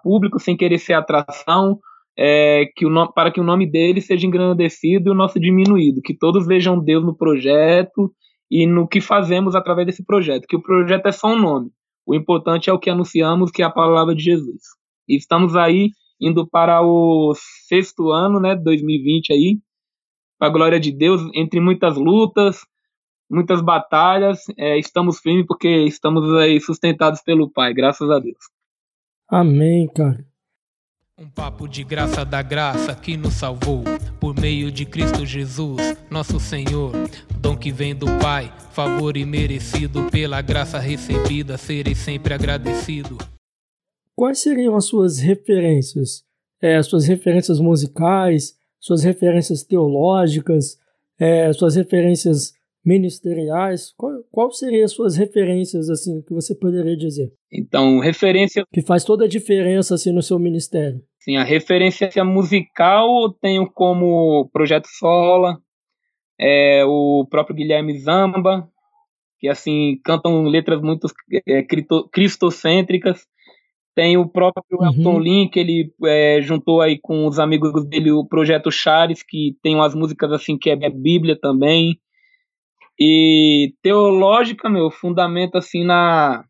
público 0.04 0.38
sem 0.38 0.56
querer 0.56 0.78
ser 0.78 0.92
atração, 0.92 1.80
é, 2.16 2.66
que 2.76 2.87
o 2.87 2.90
nome, 2.90 3.11
para 3.12 3.32
que 3.32 3.40
o 3.40 3.44
nome 3.44 3.66
dele 3.68 4.00
seja 4.00 4.25
engrandecido 4.25 5.09
e 5.09 5.11
o 5.11 5.16
nosso 5.16 5.40
diminuído, 5.40 6.00
que 6.00 6.14
todos 6.14 6.47
vejam 6.47 6.78
Deus 6.78 7.04
no 7.04 7.16
projeto 7.16 8.12
e 8.50 8.66
no 8.66 8.88
que 8.88 9.00
fazemos 9.00 9.54
através 9.54 9.87
desse 9.87 10.04
projeto, 10.04 10.47
que 10.49 10.57
o 10.57 10.62
projeto 10.62 11.07
é 11.07 11.12
só 11.12 11.28
um 11.28 11.38
nome. 11.38 11.71
O 12.07 12.14
importante 12.14 12.69
é 12.69 12.73
o 12.73 12.78
que 12.78 12.90
anunciamos, 12.90 13.50
que 13.50 13.62
é 13.62 13.64
a 13.64 13.71
palavra 13.71 14.14
de 14.14 14.23
Jesus. 14.23 14.62
E 15.09 15.16
estamos 15.16 15.54
aí 15.54 15.90
indo 16.21 16.47
para 16.47 16.83
o 16.83 17.35
sexto 17.69 18.11
ano, 18.11 18.40
né, 18.40 18.54
2020 18.54 19.33
aí, 19.33 19.59
para 20.38 20.49
a 20.49 20.52
glória 20.52 20.80
de 20.80 20.92
Deus, 20.92 21.23
entre 21.35 21.61
muitas 21.61 21.97
lutas, 21.97 22.61
muitas 23.30 23.62
batalhas, 23.62 24.40
é, 24.59 24.78
estamos 24.78 25.21
firmes 25.21 25.47
porque 25.47 25.69
estamos 25.85 26.35
aí 26.35 26.61
sustentados 26.61 27.23
pelo 27.23 27.50
Pai, 27.50 27.73
graças 27.73 28.11
a 28.11 28.19
Deus. 28.19 28.38
Amém, 29.28 29.87
cara. 29.95 30.30
Um 31.21 31.29
papo 31.29 31.69
de 31.69 31.85
graça 31.85 32.25
da 32.25 32.41
graça 32.41 32.95
que 32.95 33.15
nos 33.15 33.35
salvou 33.35 33.85
por 34.19 34.35
meio 34.41 34.73
de 34.73 34.87
Cristo 34.87 35.27
Jesus, 35.27 35.77
nosso 36.11 36.41
Senhor. 36.41 36.93
Dom 37.39 37.59
que 37.59 37.71
vem 37.71 37.95
do 37.95 38.07
Pai, 38.23 38.50
favor 38.73 39.19
imerecido 39.19 40.11
pela 40.11 40.41
graça 40.41 40.79
recebida, 40.79 41.59
serei 41.59 41.95
sempre 41.95 42.33
agradecido. 42.33 43.19
Quais 44.17 44.39
seriam 44.39 44.75
as 44.75 44.87
suas 44.87 45.19
referências? 45.19 46.25
É, 46.59 46.77
as 46.77 46.87
suas 46.87 47.07
referências 47.07 47.61
musicais, 47.61 48.55
suas 48.79 49.05
referências 49.05 49.62
teológicas, 49.62 50.79
é, 51.19 51.53
suas 51.53 51.77
referências 51.77 52.55
ministeriais? 52.83 53.93
Qual, 53.95 54.25
qual 54.31 54.50
seriam 54.53 54.87
as 54.87 54.93
suas 54.93 55.17
referências, 55.17 55.91
assim, 55.91 56.23
que 56.23 56.33
você 56.33 56.55
poderia 56.55 56.97
dizer? 56.97 57.31
Então, 57.53 57.99
referência, 57.99 58.65
Que 58.73 58.81
faz 58.81 59.05
toda 59.05 59.27
a 59.27 59.29
diferença, 59.29 59.95
assim, 59.95 60.12
no 60.12 60.23
seu 60.23 60.39
ministério? 60.39 61.03
Assim, 61.21 61.37
a 61.37 61.45
referência 61.45 62.25
musical 62.25 63.25
eu 63.25 63.31
tenho 63.31 63.71
como 63.71 64.49
Projeto 64.53 64.87
Sola, 64.89 65.61
é, 66.39 66.85
o 66.87 67.27
próprio 67.31 67.55
Guilherme 67.55 67.99
Zamba, 67.99 68.69
que 69.39 69.49
assim 69.49 70.00
cantam 70.03 70.45
letras 70.45 70.81
muito 70.81 71.07
é, 71.47 71.65
cristocêntricas. 72.11 73.27
Tem 73.95 74.17
o 74.17 74.27
próprio 74.27 74.79
Uhum. 74.79 74.87
Elton 74.87 75.19
Lin, 75.19 75.49
que 75.49 75.61
ele 75.61 75.93
é, 76.05 76.41
juntou 76.41 76.81
aí 76.81 76.99
com 76.99 77.27
os 77.27 77.39
amigos 77.39 77.85
dele 77.87 78.11
o 78.12 78.25
Projeto 78.25 78.71
Chares, 78.71 79.23
que 79.23 79.57
tem 79.62 79.75
umas 79.75 79.95
músicas 79.95 80.33
assim 80.33 80.57
que 80.57 80.71
é, 80.71 80.79
é 80.81 80.91
Bíblia 80.91 81.39
também. 81.39 81.99
E 82.99 83.75
teológica, 83.83 84.69
meu, 84.69 84.91
fundamento 84.91 85.57
assim 85.57 85.85
na 85.85 86.45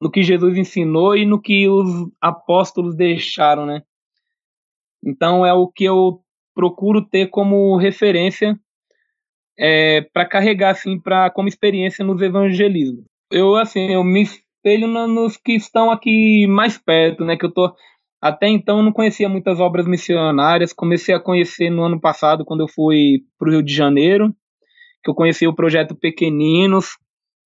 no 0.00 0.10
que 0.10 0.22
Jesus 0.22 0.58
ensinou 0.58 1.16
e 1.16 1.24
no 1.24 1.40
que 1.40 1.66
os 1.68 2.10
apóstolos 2.20 2.94
deixaram, 2.94 3.64
né? 3.64 3.82
Então 5.04 5.44
é 5.44 5.52
o 5.52 5.68
que 5.68 5.84
eu 5.84 6.20
procuro 6.54 7.04
ter 7.04 7.28
como 7.28 7.76
referência 7.76 8.58
é, 9.58 10.02
para 10.12 10.26
carregar 10.26 10.70
assim 10.70 10.98
para 10.98 11.30
como 11.30 11.48
experiência 11.48 12.04
nos 12.04 12.20
evangelismos. 12.22 13.04
Eu 13.30 13.56
assim, 13.56 13.92
eu 13.92 14.04
me 14.04 14.22
espelho 14.22 14.86
nos 14.86 15.36
que 15.36 15.52
estão 15.52 15.90
aqui 15.90 16.46
mais 16.46 16.78
perto, 16.78 17.24
né, 17.24 17.36
que 17.36 17.44
eu 17.44 17.52
tô 17.52 17.74
até 18.20 18.48
então 18.48 18.82
não 18.82 18.92
conhecia 18.92 19.28
muitas 19.28 19.60
obras 19.60 19.86
missionárias, 19.86 20.72
comecei 20.72 21.14
a 21.14 21.20
conhecer 21.20 21.68
no 21.68 21.82
ano 21.82 22.00
passado 22.00 22.44
quando 22.44 22.60
eu 22.60 22.68
fui 22.68 23.22
para 23.38 23.48
o 23.48 23.52
Rio 23.52 23.62
de 23.62 23.74
Janeiro, 23.74 24.34
que 25.02 25.10
eu 25.10 25.14
conheci 25.14 25.46
o 25.46 25.54
projeto 25.54 25.94
Pequeninos, 25.94 26.96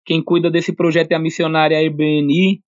quem 0.09 0.25
cuida 0.25 0.50
desse 0.50 0.73
projeto 0.73 1.12
é 1.12 1.17
a 1.17 1.19
missionária 1.19 1.83
Irbeni. 1.83 2.62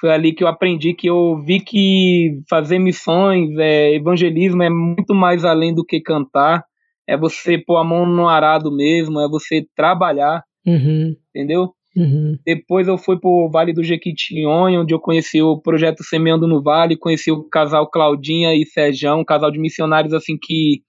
Foi 0.00 0.10
ali 0.10 0.32
que 0.32 0.42
eu 0.42 0.48
aprendi 0.48 0.94
que 0.94 1.06
eu 1.06 1.42
vi 1.44 1.60
que 1.60 2.40
fazer 2.48 2.78
missões, 2.78 3.50
é, 3.58 3.94
evangelismo 3.94 4.62
é 4.62 4.70
muito 4.70 5.14
mais 5.14 5.44
além 5.44 5.74
do 5.74 5.84
que 5.84 6.00
cantar. 6.00 6.64
É 7.06 7.16
você 7.16 7.58
pôr 7.58 7.76
a 7.76 7.84
mão 7.84 8.06
no 8.06 8.28
arado 8.28 8.74
mesmo, 8.74 9.20
é 9.20 9.28
você 9.28 9.66
trabalhar, 9.76 10.42
Uhum, 10.66 11.16
entendeu? 11.34 11.72
uhum, 11.96 12.36
Depois 12.44 12.86
eu 12.86 12.98
fui 12.98 13.18
pro 13.18 13.48
Vale 13.50 13.72
do 13.72 13.82
Jequitinhonha, 13.82 14.80
onde 14.80 14.94
eu 14.94 15.00
conheci 15.00 15.40
o 15.42 15.58
projeto 15.60 16.04
Semeando 16.04 16.46
no 16.46 16.62
Vale, 16.62 16.96
conheci 16.96 17.32
o 17.32 17.44
casal 17.44 17.88
Claudinha 17.90 18.54
e 18.54 18.66
Sejão, 18.66 19.20
um 19.20 19.24
casal 19.24 19.50
de 19.50 19.58
missionários 19.58 20.12
assim 20.12 20.36
que 20.40 20.82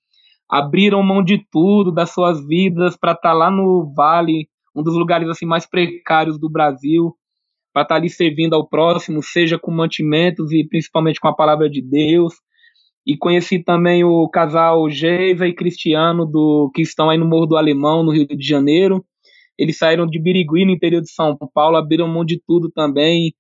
abriram 0.50 1.02
mão 1.02 1.24
de 1.24 1.42
tudo, 1.50 1.92
das 1.92 2.12
suas 2.12 2.46
vidas, 2.46 2.98
para 2.98 3.14
estar 3.14 3.34
lá 3.34 3.50
no 3.50 3.92
Vale, 3.96 4.48
um 4.76 4.84
dos 4.84 4.96
lugares 4.96 5.30
assim 5.30 5.46
mais 5.46 5.66
precários 5.66 6.38
do 6.38 6.50
Brasil, 6.50 7.16
para 7.74 7.84
estar 7.84 7.96
ali 7.96 8.10
servindo 8.10 8.54
ao 8.54 8.68
próximo, 8.68 9.22
seja 9.24 9.58
com 9.58 9.72
mantimentos 9.72 10.52
e 10.52 10.68
principalmente 10.68 11.20
com 11.20 11.28
a 11.28 11.36
palavra 11.36 11.70
de 11.70 11.82
Deus. 11.82 12.34
E 13.06 13.18
conheci 13.18 13.64
também 13.64 14.04
o 14.04 14.30
casal 14.30 14.90
Geiva 14.90 15.48
e 15.48 15.54
Cristiano, 15.56 16.26
do 16.26 16.70
que 16.74 16.82
estão 16.82 17.10
aí 17.10 17.18
no 17.18 17.26
Morro 17.26 17.48
do 17.48 17.58
Alemão, 17.58 18.04
no 18.04 18.12
Rio 18.12 18.28
de 18.28 18.48
Janeiro. 18.48 19.04
Eles 19.58 19.78
saíram 19.78 20.06
de 20.08 20.20
Birigui, 20.20 20.66
no 20.66 20.72
interior 20.72 21.02
de 21.02 21.12
São 21.12 21.38
Paulo, 21.54 21.78
abriram 21.78 22.08
mão 22.08 22.24
de 22.26 22.42
tudo 22.46 22.70
também 22.70 23.34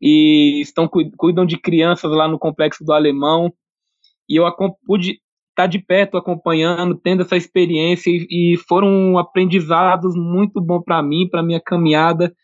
e 0.00 0.60
estão 0.60 0.88
cu- 0.88 1.10
cuidam 1.16 1.44
de 1.44 1.58
crianças 1.58 2.10
lá 2.10 2.26
no 2.26 2.38
complexo 2.38 2.84
do 2.84 2.92
Alemão. 2.92 3.52
E 4.28 4.36
eu 4.36 4.44
pude 4.86 5.18
estar 5.50 5.66
de 5.66 5.78
perto 5.78 6.16
acompanhando, 6.16 6.94
tendo 6.96 7.22
essa 7.22 7.36
experiência 7.36 8.10
e, 8.10 8.54
e 8.54 8.56
foram 8.68 9.18
aprendizados 9.18 10.14
muito 10.14 10.60
bom 10.60 10.80
para 10.80 11.02
mim, 11.02 11.28
para 11.28 11.42
minha 11.42 11.60
caminhada. 11.60 12.34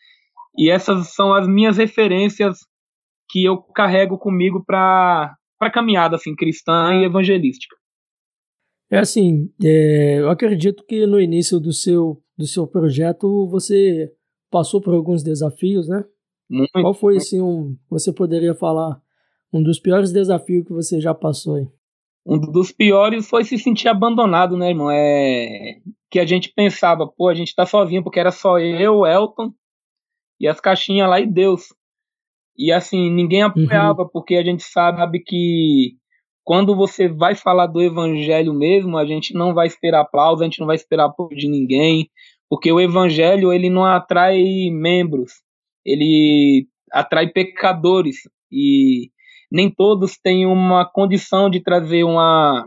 E 0.57 0.69
essas 0.69 1.13
são 1.13 1.33
as 1.33 1.47
minhas 1.47 1.77
referências 1.77 2.59
que 3.29 3.43
eu 3.43 3.57
carrego 3.57 4.17
comigo 4.17 4.63
para 4.65 5.35
para 5.59 5.71
caminhada 5.71 6.15
assim 6.15 6.35
cristã 6.35 6.93
e 6.93 7.03
evangelística. 7.03 7.75
É 8.91 8.99
assim, 8.99 9.51
é, 9.63 10.19
eu 10.19 10.29
acredito 10.29 10.85
que 10.85 11.05
no 11.07 11.19
início 11.19 11.59
do 11.59 11.73
seu, 11.73 12.21
do 12.37 12.45
seu 12.45 12.67
projeto 12.67 13.47
você 13.47 14.11
passou 14.51 14.79
por 14.79 14.93
alguns 14.93 15.23
desafios, 15.23 15.89
né? 15.89 16.05
Muito 16.47 16.71
Qual 16.71 16.93
foi, 16.93 17.17
assim, 17.17 17.41
um, 17.41 17.75
você 17.89 18.13
poderia 18.13 18.53
falar, 18.53 19.01
um 19.51 19.61
dos 19.61 19.79
piores 19.79 20.11
desafios 20.11 20.65
que 20.65 20.71
você 20.71 21.01
já 21.01 21.13
passou 21.13 21.55
aí? 21.55 21.67
um 22.27 22.37
dos 22.37 22.73
piores 22.73 23.29
foi 23.29 23.45
se 23.45 23.57
sentir 23.57 23.87
abandonado, 23.87 24.57
né, 24.57 24.69
irmão? 24.69 24.91
É 24.91 25.77
que 26.09 26.19
a 26.19 26.25
gente 26.25 26.53
pensava, 26.53 27.07
pô, 27.07 27.29
a 27.29 27.33
gente 27.33 27.55
tá 27.55 27.65
sozinho 27.65 28.03
porque 28.03 28.19
era 28.19 28.31
só 28.31 28.59
eu, 28.59 29.05
Elton 29.05 29.51
e 30.39 30.47
as 30.47 30.59
caixinhas 30.59 31.09
lá 31.09 31.19
e 31.19 31.25
Deus. 31.25 31.73
E 32.57 32.71
assim, 32.71 33.11
ninguém 33.11 33.43
apoiava 33.43 34.07
porque 34.07 34.35
a 34.35 34.43
gente 34.43 34.63
sabe 34.63 35.19
que 35.19 35.95
quando 36.43 36.75
você 36.75 37.07
vai 37.07 37.35
falar 37.35 37.67
do 37.67 37.81
evangelho 37.81 38.53
mesmo, 38.53 38.97
a 38.97 39.05
gente 39.05 39.33
não 39.33 39.53
vai 39.53 39.67
esperar 39.67 40.01
aplauso, 40.01 40.41
a 40.41 40.45
gente 40.45 40.59
não 40.59 40.67
vai 40.67 40.75
esperar 40.75 41.05
apoio 41.05 41.37
de 41.37 41.47
ninguém, 41.47 42.09
porque 42.49 42.71
o 42.71 42.79
evangelho 42.79 43.51
ele 43.51 43.69
não 43.69 43.83
atrai 43.83 44.69
membros, 44.71 45.33
ele 45.85 46.65
atrai 46.91 47.27
pecadores 47.27 48.17
e 48.51 49.11
nem 49.51 49.69
todos 49.69 50.17
têm 50.17 50.45
uma 50.45 50.85
condição 50.85 51.49
de 51.49 51.61
trazer 51.61 52.03
uma, 52.03 52.65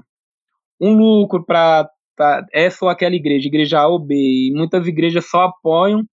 um 0.80 0.94
lucro 0.94 1.44
para 1.44 1.88
essa 2.52 2.84
ou 2.84 2.90
aquela 2.90 3.14
igreja, 3.14 3.48
igreja 3.48 3.80
A 3.80 3.88
ou 3.88 3.98
B. 3.98 4.14
E 4.14 4.52
muitas 4.54 4.86
igrejas 4.86 5.28
só 5.28 5.44
apoiam 5.44 6.04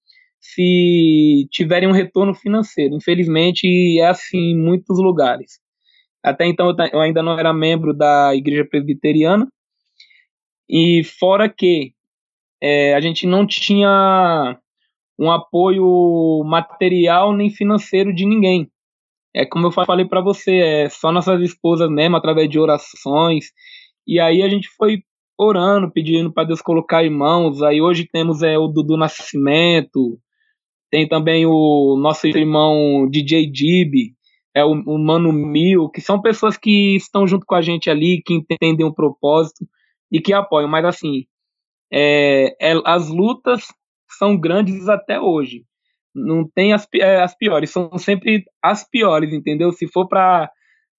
se 0.53 1.47
tiverem 1.51 1.89
um 1.89 1.93
retorno 1.93 2.33
financeiro. 2.33 2.95
Infelizmente, 2.95 3.99
é 3.99 4.07
assim 4.07 4.51
em 4.51 4.57
muitos 4.57 4.97
lugares. 4.99 5.59
Até 6.23 6.45
então, 6.45 6.73
eu 6.91 6.99
ainda 6.99 7.21
não 7.21 7.37
era 7.37 7.53
membro 7.53 7.93
da 7.93 8.33
igreja 8.33 8.65
presbiteriana. 8.65 9.47
E 10.69 11.03
fora 11.03 11.49
que 11.49 11.93
é, 12.61 12.93
a 12.95 13.01
gente 13.01 13.27
não 13.27 13.45
tinha 13.45 14.57
um 15.19 15.31
apoio 15.31 16.43
material 16.45 17.35
nem 17.35 17.49
financeiro 17.49 18.13
de 18.13 18.25
ninguém. 18.25 18.69
É 19.35 19.45
como 19.45 19.67
eu 19.67 19.71
falei 19.71 20.05
para 20.05 20.21
você, 20.21 20.57
é 20.57 20.89
só 20.89 21.11
nossas 21.11 21.41
esposas 21.41 21.89
mesmo, 21.89 22.15
através 22.15 22.49
de 22.49 22.59
orações. 22.59 23.51
E 24.05 24.19
aí 24.19 24.41
a 24.41 24.49
gente 24.49 24.69
foi 24.69 25.03
orando, 25.37 25.91
pedindo 25.91 26.31
para 26.31 26.47
Deus 26.47 26.61
colocar 26.61 27.03
irmãos. 27.03 27.61
Aí 27.61 27.81
hoje 27.81 28.07
temos 28.11 28.41
é, 28.41 28.57
o 28.57 28.67
Dudu 28.67 28.97
Nascimento, 28.97 30.19
tem 30.89 31.07
também 31.07 31.45
o 31.45 31.97
nosso 31.97 32.27
irmão 32.27 33.07
DJ 33.09 33.49
Dib, 33.51 34.13
é 34.53 34.63
o, 34.63 34.71
o 34.71 34.97
Mano 34.97 35.31
Mil, 35.31 35.89
que 35.89 36.01
são 36.01 36.21
pessoas 36.21 36.57
que 36.57 36.95
estão 36.95 37.27
junto 37.27 37.45
com 37.45 37.55
a 37.55 37.61
gente 37.61 37.89
ali, 37.89 38.21
que 38.23 38.33
entendem 38.33 38.85
o 38.85 38.93
propósito 38.93 39.67
e 40.11 40.19
que 40.19 40.33
apoiam. 40.33 40.69
Mas 40.69 40.85
assim, 40.85 41.25
é, 41.91 42.55
é, 42.59 42.81
as 42.85 43.07
lutas 43.09 43.65
são 44.09 44.37
grandes 44.37 44.89
até 44.89 45.19
hoje 45.19 45.63
não 46.17 46.47
tem 46.47 46.73
as, 46.73 46.87
as 47.23 47.35
piores, 47.35 47.69
são 47.69 47.97
sempre 47.97 48.43
as 48.61 48.87
piores, 48.89 49.31
entendeu? 49.31 49.71
Se 49.71 49.87
for 49.87 50.07
para 50.07 50.51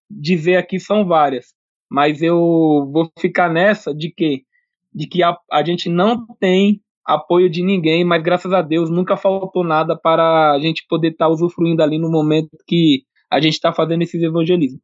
dizer 0.08 0.56
aqui, 0.56 0.78
são 0.78 1.04
várias. 1.04 1.46
Mas 1.90 2.22
eu 2.22 2.36
vou 2.92 3.10
ficar 3.18 3.50
nessa 3.50 3.94
de 3.94 4.10
que 4.10 4.46
de 4.90 5.06
que 5.06 5.22
a, 5.22 5.36
a 5.52 5.62
gente 5.62 5.88
não 5.88 6.26
tem 6.40 6.80
apoio 7.08 7.48
de 7.48 7.64
ninguém, 7.64 8.04
mas 8.04 8.22
graças 8.22 8.52
a 8.52 8.60
Deus 8.60 8.90
nunca 8.90 9.16
faltou 9.16 9.64
nada 9.64 9.96
para 9.96 10.52
a 10.52 10.60
gente 10.60 10.84
poder 10.86 11.12
estar 11.12 11.24
tá 11.24 11.30
usufruindo 11.32 11.82
ali 11.82 11.98
no 11.98 12.10
momento 12.10 12.50
que 12.66 13.04
a 13.30 13.40
gente 13.40 13.54
está 13.54 13.72
fazendo 13.72 14.02
esses 14.02 14.22
evangelismos. 14.22 14.82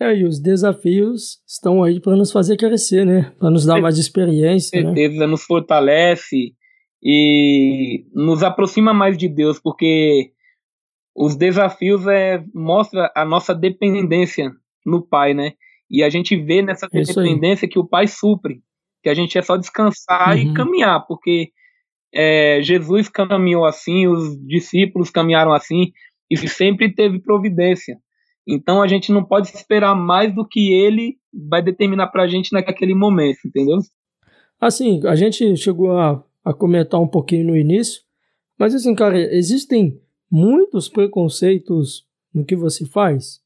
É, 0.00 0.16
e 0.16 0.24
os 0.24 0.40
desafios 0.40 1.38
estão 1.46 1.84
aí 1.84 2.00
para 2.00 2.16
nos 2.16 2.32
fazer 2.32 2.56
crescer, 2.56 3.06
né? 3.06 3.32
Para 3.38 3.50
nos 3.50 3.64
dar 3.64 3.80
mais 3.80 3.98
experiência. 3.98 4.82
Com 4.82 4.88
certeza, 4.88 5.20
né? 5.20 5.26
nos 5.28 5.44
fortalece 5.44 6.54
e 7.00 8.04
nos 8.12 8.42
aproxima 8.42 8.92
mais 8.92 9.16
de 9.16 9.28
Deus, 9.28 9.60
porque 9.60 10.32
os 11.14 11.36
desafios 11.36 12.04
é, 12.08 12.42
mostra 12.52 13.12
a 13.14 13.24
nossa 13.24 13.54
dependência 13.54 14.50
no 14.84 15.06
Pai, 15.06 15.34
né? 15.34 15.52
E 15.88 16.02
a 16.02 16.10
gente 16.10 16.34
vê 16.36 16.62
nessa 16.62 16.88
dependência 16.88 17.68
que 17.68 17.78
o 17.78 17.86
Pai 17.86 18.08
supre, 18.08 18.60
que 19.02 19.08
a 19.08 19.14
gente 19.14 19.36
é 19.36 19.42
só 19.42 19.56
descansar 19.56 20.36
uhum. 20.36 20.42
e 20.42 20.54
caminhar, 20.54 21.06
porque 21.06 21.50
é, 22.14 22.60
Jesus 22.62 23.08
caminhou 23.08 23.64
assim, 23.64 24.06
os 24.06 24.38
discípulos 24.46 25.10
caminharam 25.10 25.52
assim, 25.52 25.92
e 26.30 26.36
sempre 26.48 26.94
teve 26.94 27.20
providência. 27.20 27.96
Então 28.46 28.82
a 28.82 28.88
gente 28.88 29.12
não 29.12 29.24
pode 29.24 29.48
esperar 29.48 29.94
mais 29.94 30.34
do 30.34 30.46
que 30.46 30.72
ele 30.72 31.16
vai 31.32 31.62
determinar 31.62 32.08
para 32.08 32.24
a 32.24 32.28
gente 32.28 32.52
naquele 32.52 32.94
momento, 32.94 33.38
entendeu? 33.46 33.78
Assim, 34.60 35.00
a 35.06 35.14
gente 35.14 35.56
chegou 35.56 35.96
a, 35.96 36.22
a 36.44 36.52
comentar 36.52 37.00
um 37.00 37.08
pouquinho 37.08 37.46
no 37.46 37.56
início, 37.56 38.02
mas 38.58 38.74
assim, 38.74 38.94
cara, 38.94 39.18
existem 39.34 40.00
muitos 40.30 40.88
preconceitos 40.88 42.06
no 42.32 42.44
que 42.44 42.56
você 42.56 42.86
faz? 42.86 43.40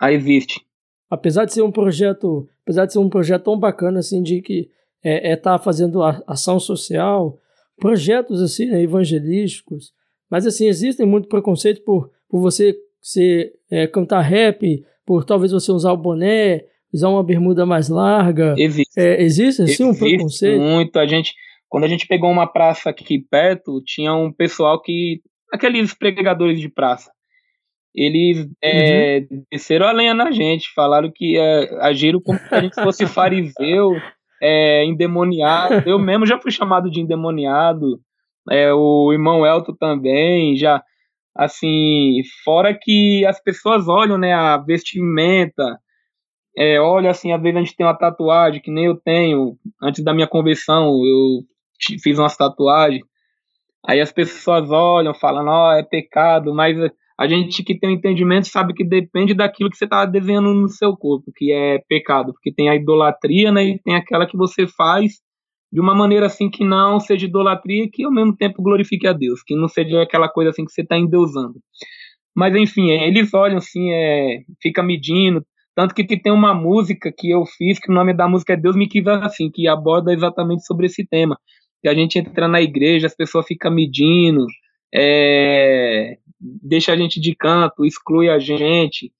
Ah, 0.00 0.12
existe. 0.12 0.64
Apesar 1.10 1.44
de 1.44 1.52
ser 1.52 1.62
um 1.62 1.70
projeto, 1.70 2.48
apesar 2.62 2.86
de 2.86 2.92
ser 2.92 2.98
um 2.98 3.08
projeto 3.08 3.44
tão 3.44 3.58
bacana 3.58 3.98
assim 3.98 4.22
de 4.22 4.40
que 4.40 4.70
é 5.02 5.32
estar 5.34 5.54
é 5.54 5.56
tá 5.56 5.58
fazendo 5.58 6.02
ação 6.02 6.60
social, 6.60 7.38
projetos 7.76 8.40
assim 8.40 8.66
né, 8.66 8.82
evangelísticos, 8.82 9.92
mas 10.30 10.46
assim 10.46 10.66
existem 10.66 11.06
muito 11.06 11.28
preconceito 11.28 11.82
por, 11.82 12.10
por 12.28 12.40
você 12.40 12.76
você 13.02 13.52
é, 13.68 13.86
cantar 13.88 14.20
rap, 14.20 14.84
por 15.04 15.24
talvez 15.24 15.50
você 15.50 15.72
usar 15.72 15.92
o 15.92 15.96
boné, 15.96 16.64
usar 16.92 17.08
uma 17.08 17.24
bermuda 17.24 17.66
mais 17.66 17.88
larga. 17.88 18.54
Existe. 18.56 18.98
É, 18.98 19.20
existe 19.20 19.62
assim 19.62 19.72
existe 19.72 19.84
um 19.84 19.94
preconceito? 19.94 20.60
Muito. 20.60 20.96
A 20.98 21.06
gente, 21.06 21.34
quando 21.68 21.84
a 21.84 21.88
gente 21.88 22.06
pegou 22.06 22.30
uma 22.30 22.46
praça 22.46 22.90
aqui 22.90 23.18
perto, 23.18 23.82
tinha 23.84 24.14
um 24.14 24.32
pessoal 24.32 24.80
que. 24.80 25.20
aqueles 25.52 25.92
pregadores 25.92 26.60
de 26.60 26.68
praça. 26.68 27.10
Eles 27.94 28.48
é, 28.62 29.26
uhum. 29.30 29.44
desceram 29.50 29.86
a 29.86 29.92
lenha 29.92 30.14
na 30.14 30.30
gente, 30.30 30.72
falaram 30.74 31.12
que 31.14 31.36
é, 31.36 31.76
agiram 31.84 32.20
como 32.20 32.38
se 32.38 32.54
a 32.54 32.60
gente 32.62 32.74
fosse 32.74 33.04
fariseu, 33.06 33.90
é, 34.42 34.84
endemoniado. 34.84 35.88
Eu 35.88 35.98
mesmo 35.98 36.26
já 36.26 36.38
fui 36.38 36.50
chamado 36.50 36.90
de 36.90 37.00
endemoniado. 37.00 38.00
É, 38.50 38.72
o 38.72 39.12
irmão 39.12 39.46
Elton 39.46 39.74
também 39.74 40.56
já 40.56 40.82
assim, 41.34 42.20
fora 42.44 42.78
que 42.78 43.24
as 43.24 43.42
pessoas 43.42 43.88
olham, 43.88 44.18
né, 44.18 44.34
a 44.34 44.58
vestimenta, 44.58 45.78
é, 46.56 46.78
olha 46.78 47.10
assim, 47.10 47.32
às 47.32 47.40
vezes 47.40 47.56
a 47.56 47.60
gente 47.60 47.76
tem 47.76 47.86
uma 47.86 47.96
tatuagem 47.96 48.60
que 48.60 48.70
nem 48.70 48.84
eu 48.84 48.96
tenho, 48.96 49.56
antes 49.82 50.04
da 50.04 50.12
minha 50.12 50.26
conversão, 50.26 50.90
eu 51.04 51.40
fiz 52.02 52.18
umas 52.18 52.36
tatuagens, 52.36 53.02
aí 53.86 54.00
as 54.00 54.12
pessoas 54.12 54.70
olham, 54.70 55.14
falam, 55.14 55.46
ó, 55.46 55.70
oh, 55.70 55.72
é 55.72 55.82
pecado, 55.82 56.52
mas 56.52 56.76
a 57.22 57.28
gente 57.28 57.62
que 57.62 57.78
tem 57.78 57.90
um 57.90 57.92
entendimento 57.92 58.48
sabe 58.48 58.74
que 58.74 58.82
depende 58.82 59.32
daquilo 59.32 59.70
que 59.70 59.76
você 59.76 59.84
está 59.84 60.04
desenhando 60.04 60.52
no 60.52 60.68
seu 60.68 60.96
corpo, 60.96 61.30
que 61.36 61.52
é 61.52 61.78
pecado, 61.88 62.32
porque 62.32 62.52
tem 62.52 62.68
a 62.68 62.74
idolatria, 62.74 63.52
né, 63.52 63.64
e 63.64 63.78
tem 63.78 63.94
aquela 63.94 64.26
que 64.26 64.36
você 64.36 64.66
faz 64.66 65.20
de 65.72 65.80
uma 65.80 65.94
maneira 65.94 66.26
assim 66.26 66.50
que 66.50 66.64
não 66.64 66.98
seja 66.98 67.26
idolatria, 67.26 67.88
que 67.90 68.02
ao 68.02 68.10
mesmo 68.10 68.36
tempo 68.36 68.60
glorifique 68.60 69.06
a 69.06 69.12
Deus, 69.12 69.40
que 69.40 69.54
não 69.54 69.68
seja 69.68 70.02
aquela 70.02 70.28
coisa 70.28 70.50
assim 70.50 70.64
que 70.64 70.72
você 70.72 70.82
está 70.82 70.98
endeusando. 70.98 71.60
Mas 72.34 72.56
enfim, 72.56 72.90
é, 72.90 73.06
eles 73.06 73.32
olham 73.32 73.58
assim, 73.58 73.92
é, 73.92 74.40
fica 74.60 74.82
medindo, 74.82 75.46
tanto 75.76 75.94
que, 75.94 76.02
que 76.02 76.20
tem 76.20 76.32
uma 76.32 76.52
música 76.52 77.12
que 77.16 77.30
eu 77.30 77.46
fiz, 77.46 77.78
que 77.78 77.88
o 77.88 77.94
nome 77.94 78.12
da 78.12 78.26
música 78.26 78.54
é 78.54 78.56
Deus 78.56 78.74
me 78.74 78.88
quis 78.88 79.06
assim, 79.06 79.48
que 79.48 79.68
aborda 79.68 80.12
exatamente 80.12 80.66
sobre 80.66 80.86
esse 80.86 81.06
tema. 81.06 81.38
Que 81.80 81.88
a 81.88 81.94
gente 81.94 82.18
entra 82.18 82.48
na 82.48 82.60
igreja, 82.60 83.06
as 83.06 83.14
pessoas 83.14 83.46
ficam 83.46 83.70
medindo, 83.70 84.44
é, 84.92 86.18
deixa 86.42 86.92
a 86.92 86.96
gente 86.96 87.20
de 87.20 87.34
canto, 87.34 87.84
exclui 87.84 88.28
a 88.28 88.38
gente, 88.38 89.12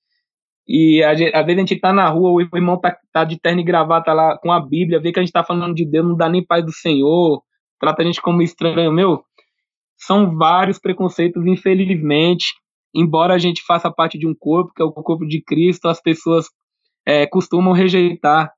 e 0.66 1.02
às 1.02 1.18
vezes 1.18 1.34
a 1.34 1.60
gente 1.60 1.76
tá 1.80 1.92
na 1.92 2.08
rua, 2.08 2.30
o 2.30 2.56
irmão 2.56 2.80
tá, 2.80 2.96
tá 3.12 3.24
de 3.24 3.38
terno 3.38 3.60
e 3.60 3.64
gravata 3.64 4.12
lá 4.12 4.38
com 4.38 4.52
a 4.52 4.60
Bíblia, 4.60 5.00
vê 5.00 5.12
que 5.12 5.18
a 5.18 5.22
gente 5.22 5.32
tá 5.32 5.42
falando 5.44 5.74
de 5.74 5.84
Deus, 5.84 6.06
não 6.06 6.16
dá 6.16 6.28
nem 6.28 6.44
paz 6.44 6.64
do 6.64 6.72
Senhor, 6.72 7.42
trata 7.80 8.02
a 8.02 8.04
gente 8.04 8.22
como 8.22 8.42
estranho. 8.42 8.92
Meu, 8.92 9.22
são 9.96 10.36
vários 10.36 10.78
preconceitos, 10.78 11.44
infelizmente. 11.46 12.54
Embora 12.94 13.34
a 13.34 13.38
gente 13.38 13.62
faça 13.62 13.90
parte 13.90 14.18
de 14.18 14.26
um 14.26 14.34
corpo, 14.34 14.72
que 14.74 14.82
é 14.82 14.84
o 14.84 14.92
corpo 14.92 15.26
de 15.26 15.42
Cristo, 15.42 15.88
as 15.88 16.00
pessoas 16.00 16.46
é, 17.06 17.26
costumam 17.26 17.72
rejeitar 17.72 18.52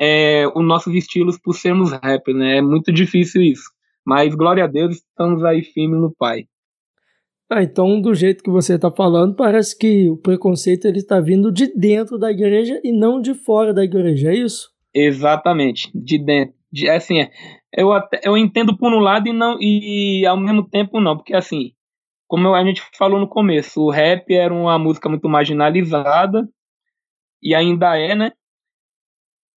é, 0.00 0.46
os 0.54 0.64
nossos 0.64 0.94
estilos 0.94 1.38
por 1.38 1.54
sermos 1.54 1.92
rap, 1.92 2.32
né? 2.32 2.58
É 2.58 2.62
muito 2.62 2.92
difícil 2.92 3.42
isso. 3.42 3.70
Mas 4.04 4.34
glória 4.34 4.64
a 4.64 4.68
Deus, 4.68 4.96
estamos 4.96 5.44
aí 5.44 5.62
firmes 5.62 6.00
no 6.00 6.14
Pai. 6.14 6.46
Ah, 7.56 7.62
então 7.62 8.00
do 8.00 8.12
jeito 8.12 8.42
que 8.42 8.50
você 8.50 8.74
está 8.74 8.90
falando, 8.90 9.36
parece 9.36 9.78
que 9.78 10.10
o 10.10 10.16
preconceito 10.16 10.88
ele 10.88 10.98
está 10.98 11.20
vindo 11.20 11.52
de 11.52 11.72
dentro 11.72 12.18
da 12.18 12.28
igreja 12.28 12.80
e 12.82 12.90
não 12.90 13.20
de 13.20 13.32
fora 13.32 13.72
da 13.72 13.84
igreja, 13.84 14.32
é 14.32 14.34
isso? 14.34 14.70
Exatamente, 14.92 15.88
de 15.94 16.18
dentro. 16.18 16.56
De, 16.72 16.90
assim, 16.90 17.20
é, 17.20 17.30
eu, 17.72 17.92
até, 17.92 18.20
eu 18.24 18.36
entendo 18.36 18.76
por 18.76 18.92
um 18.92 18.98
lado 18.98 19.28
e 19.28 19.32
não 19.32 19.56
e 19.60 20.26
ao 20.26 20.36
mesmo 20.36 20.68
tempo 20.68 21.00
não, 21.00 21.16
porque 21.16 21.32
assim, 21.32 21.70
como 22.26 22.52
a 22.52 22.64
gente 22.64 22.82
falou 22.98 23.20
no 23.20 23.28
começo, 23.28 23.80
o 23.82 23.90
rap 23.90 24.34
era 24.34 24.52
uma 24.52 24.76
música 24.76 25.08
muito 25.08 25.28
marginalizada 25.28 26.48
e 27.40 27.54
ainda 27.54 27.96
é, 27.96 28.16
né? 28.16 28.32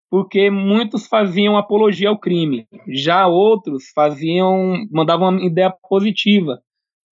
Porque 0.07 0.51
muitos 0.51 1.07
faziam 1.07 1.57
apologia 1.57 2.09
ao 2.09 2.19
crime, 2.19 2.67
já 2.93 3.25
outros 3.25 3.89
faziam, 3.89 4.85
mandavam 4.91 5.29
uma 5.29 5.43
ideia 5.43 5.73
positiva 5.89 6.61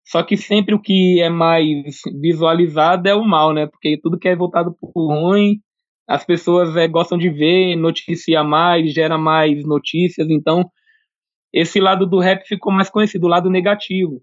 só 0.05 0.21
que 0.21 0.37
sempre 0.37 0.75
o 0.75 0.79
que 0.79 1.19
é 1.19 1.29
mais 1.29 1.99
visualizado 2.21 3.09
é 3.09 3.15
o 3.15 3.23
mal, 3.25 3.53
né? 3.53 3.65
Porque 3.65 3.99
tudo 4.01 4.19
que 4.19 4.27
é 4.27 4.35
voltado 4.35 4.75
para 4.79 4.89
o 4.93 5.07
ruim, 5.07 5.59
as 6.07 6.23
pessoas 6.23 6.75
é, 6.77 6.87
gostam 6.87 7.17
de 7.17 7.29
ver, 7.29 7.75
noticia 7.75 8.43
mais, 8.43 8.93
gera 8.93 9.17
mais 9.17 9.65
notícias. 9.65 10.29
Então, 10.29 10.69
esse 11.51 11.79
lado 11.79 12.05
do 12.05 12.19
rap 12.19 12.45
ficou 12.47 12.71
mais 12.71 12.89
conhecido, 12.89 13.25
o 13.25 13.29
lado 13.29 13.49
negativo. 13.49 14.21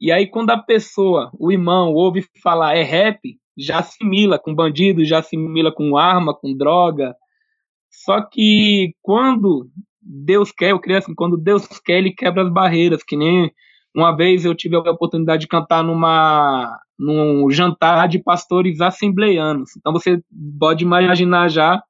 E 0.00 0.10
aí, 0.10 0.26
quando 0.26 0.50
a 0.50 0.58
pessoa, 0.58 1.30
o 1.38 1.52
irmão, 1.52 1.92
ouve 1.92 2.24
falar 2.42 2.76
é 2.76 2.82
rap, 2.82 3.20
já 3.56 3.80
assimila 3.80 4.38
com 4.38 4.54
bandido, 4.54 5.04
já 5.04 5.18
assimila 5.18 5.72
com 5.72 5.96
arma, 5.96 6.34
com 6.34 6.56
droga. 6.56 7.14
Só 7.90 8.22
que 8.22 8.94
quando 9.02 9.68
Deus 10.00 10.52
quer, 10.52 10.70
eu 10.70 10.80
creio 10.80 10.98
assim, 10.98 11.14
quando 11.14 11.36
Deus 11.36 11.66
quer, 11.84 11.98
ele 11.98 12.12
quebra 12.12 12.42
as 12.42 12.52
barreiras, 12.52 13.02
que 13.02 13.16
nem 13.16 13.50
uma 13.96 14.14
vez 14.14 14.44
eu 14.44 14.54
tive 14.54 14.76
a 14.76 14.80
oportunidade 14.80 15.40
de 15.40 15.48
cantar 15.48 15.82
numa 15.82 16.78
num 16.98 17.50
jantar 17.50 18.08
de 18.08 18.18
pastores 18.18 18.80
assembleianos. 18.80 19.70
Então 19.76 19.92
você 19.92 20.20
pode 20.58 20.84
imaginar 20.84 21.48
já 21.48 21.82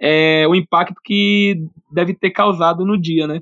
é, 0.00 0.46
o 0.46 0.54
impacto 0.54 0.94
que 1.04 1.56
deve 1.92 2.14
ter 2.14 2.30
causado 2.30 2.84
no 2.86 3.00
dia, 3.00 3.26
né? 3.26 3.40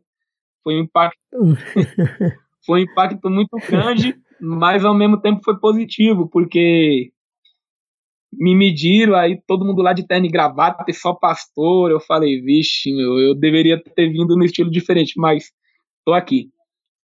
Foi 0.64 0.76
um 0.76 0.80
impacto, 0.80 1.18
foi 2.64 2.80
um 2.80 2.82
impacto 2.84 3.30
muito 3.30 3.56
grande, 3.68 4.16
mas 4.40 4.84
ao 4.84 4.94
mesmo 4.94 5.20
tempo 5.20 5.42
foi 5.44 5.58
positivo, 5.58 6.28
porque 6.28 7.10
me 8.32 8.54
mediram 8.54 9.14
aí 9.14 9.40
todo 9.46 9.64
mundo 9.64 9.82
lá 9.82 9.92
de 9.92 10.06
terno 10.06 10.26
e 10.26 10.30
gravata, 10.30 10.84
só 10.92 11.14
pastor. 11.14 11.90
Eu 11.90 12.00
falei, 12.00 12.40
vixe, 12.40 12.92
meu, 12.92 13.18
eu 13.18 13.34
deveria 13.34 13.82
ter 13.82 14.10
vindo 14.10 14.36
no 14.36 14.44
estilo 14.44 14.70
diferente, 14.70 15.14
mas 15.16 15.50
tô 16.04 16.12
aqui. 16.12 16.50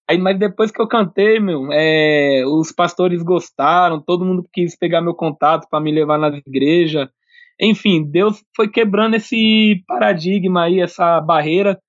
Aí, 0.09 0.19
mas 0.19 0.39
depois 0.39 0.71
que 0.71 0.81
eu 0.81 0.87
cantei, 0.87 1.41
meu, 1.41 1.73
é, 1.73 2.45
os 2.47 2.71
pastores 2.71 3.23
gostaram, 3.23 4.03
todo 4.03 4.25
mundo 4.25 4.47
quis 4.53 4.77
pegar 4.77 5.01
meu 5.01 5.15
contato 5.15 5.67
para 5.71 5.81
me 5.81 5.91
levar 5.91 6.19
na 6.19 6.29
igreja. 6.29 7.11
Enfim, 7.59 8.05
Deus 8.11 8.45
foi 8.55 8.69
quebrando 8.69 9.17
esse 9.17 9.83
paradigma 9.87 10.65
aí, 10.65 10.81
essa 10.81 11.21
barreira. 11.21 11.81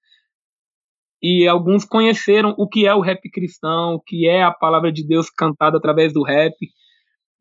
E 1.22 1.48
alguns 1.48 1.84
conheceram 1.84 2.56
o 2.58 2.68
que 2.70 2.86
é 2.88 2.94
o 2.94 3.02
rap 3.02 3.30
cristão, 3.32 3.96
o 3.96 4.02
que 4.02 4.28
é 4.28 4.44
a 4.44 4.52
palavra 4.52 4.92
de 4.92 5.06
Deus 5.06 5.30
cantada 5.30 5.78
através 5.78 6.14
do 6.14 6.24
rap. 6.24 6.56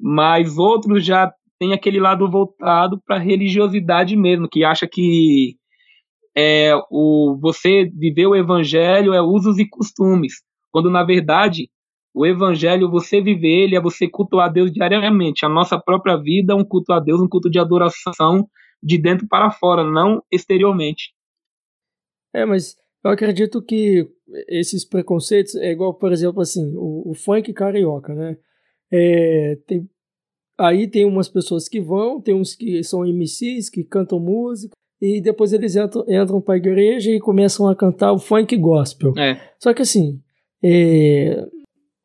Mas 0.01 0.59
outros 0.59 1.05
já 1.05 1.33
têm 1.59 1.73
aquele 1.73 2.01
lado 2.01 2.29
voltado 2.29 3.01
para 3.07 3.19
religiosidade 3.19 4.17
mesmo, 4.17 4.49
que 4.49 4.65
acha 4.65 4.89
que 4.89 5.57
é, 6.37 6.73
o, 6.91 7.39
você 7.41 7.85
viver 7.95 8.27
o 8.27 8.35
evangelho 8.35 9.15
é 9.15 9.23
usos 9.23 9.59
e 9.59 9.69
costumes 9.69 10.43
quando 10.75 10.91
na 10.91 11.05
verdade 11.05 11.71
o 12.13 12.27
evangelho, 12.27 12.91
você 12.91 13.21
viver 13.21 13.63
ele, 13.63 13.77
é 13.77 13.81
você 13.81 14.09
cultuar 14.09 14.49
a 14.49 14.53
Deus 14.53 14.73
diariamente. 14.73 15.47
A 15.47 15.49
nossa 15.49 15.79
própria 15.79 16.17
vida 16.17 16.53
é 16.53 16.57
um 16.57 16.65
culto 16.65 16.93
a 16.93 16.99
Deus, 16.99 17.21
um 17.21 17.29
culto 17.29 17.49
de 17.49 17.61
adoração 17.61 18.49
de 18.83 18.99
dentro 18.99 19.29
para 19.29 19.53
fora, 19.53 19.85
não 19.85 20.21
exteriormente. 20.33 21.15
É, 22.35 22.45
mas 22.45 22.75
eu 23.05 23.13
acredito 23.13 23.63
que 23.63 24.09
esses 24.49 24.85
preconceitos 24.85 25.55
é 25.55 25.71
igual, 25.71 25.95
por 25.95 26.11
exemplo, 26.13 26.41
assim, 26.41 26.75
o, 26.75 27.11
o 27.11 27.15
funk 27.15 27.53
carioca, 27.53 28.13
né? 28.13 28.37
É, 28.93 29.57
tem, 29.69 29.89
aí 30.59 30.89
tem 30.89 31.05
umas 31.05 31.29
pessoas 31.29 31.69
que 31.69 31.81
vão, 31.81 32.21
tem 32.21 32.35
uns 32.35 32.57
que 32.57 32.83
são 32.83 33.07
MCs, 33.07 33.71
que 33.71 33.85
cantam 33.85 34.19
música, 34.19 34.75
e 35.01 35.21
depois 35.21 35.53
eles 35.53 35.77
entram, 35.77 36.05
entram 36.09 36.41
para 36.41 36.55
a 36.55 36.59
igreja 36.59 37.13
e 37.13 37.21
começam 37.21 37.69
a 37.69 37.77
cantar 37.77 38.13
o 38.13 38.19
funk 38.19 38.57
gospel. 38.57 39.15
É. 39.17 39.41
Só 39.61 39.73
que 39.73 39.83
assim, 39.83 40.21
é, 40.67 41.47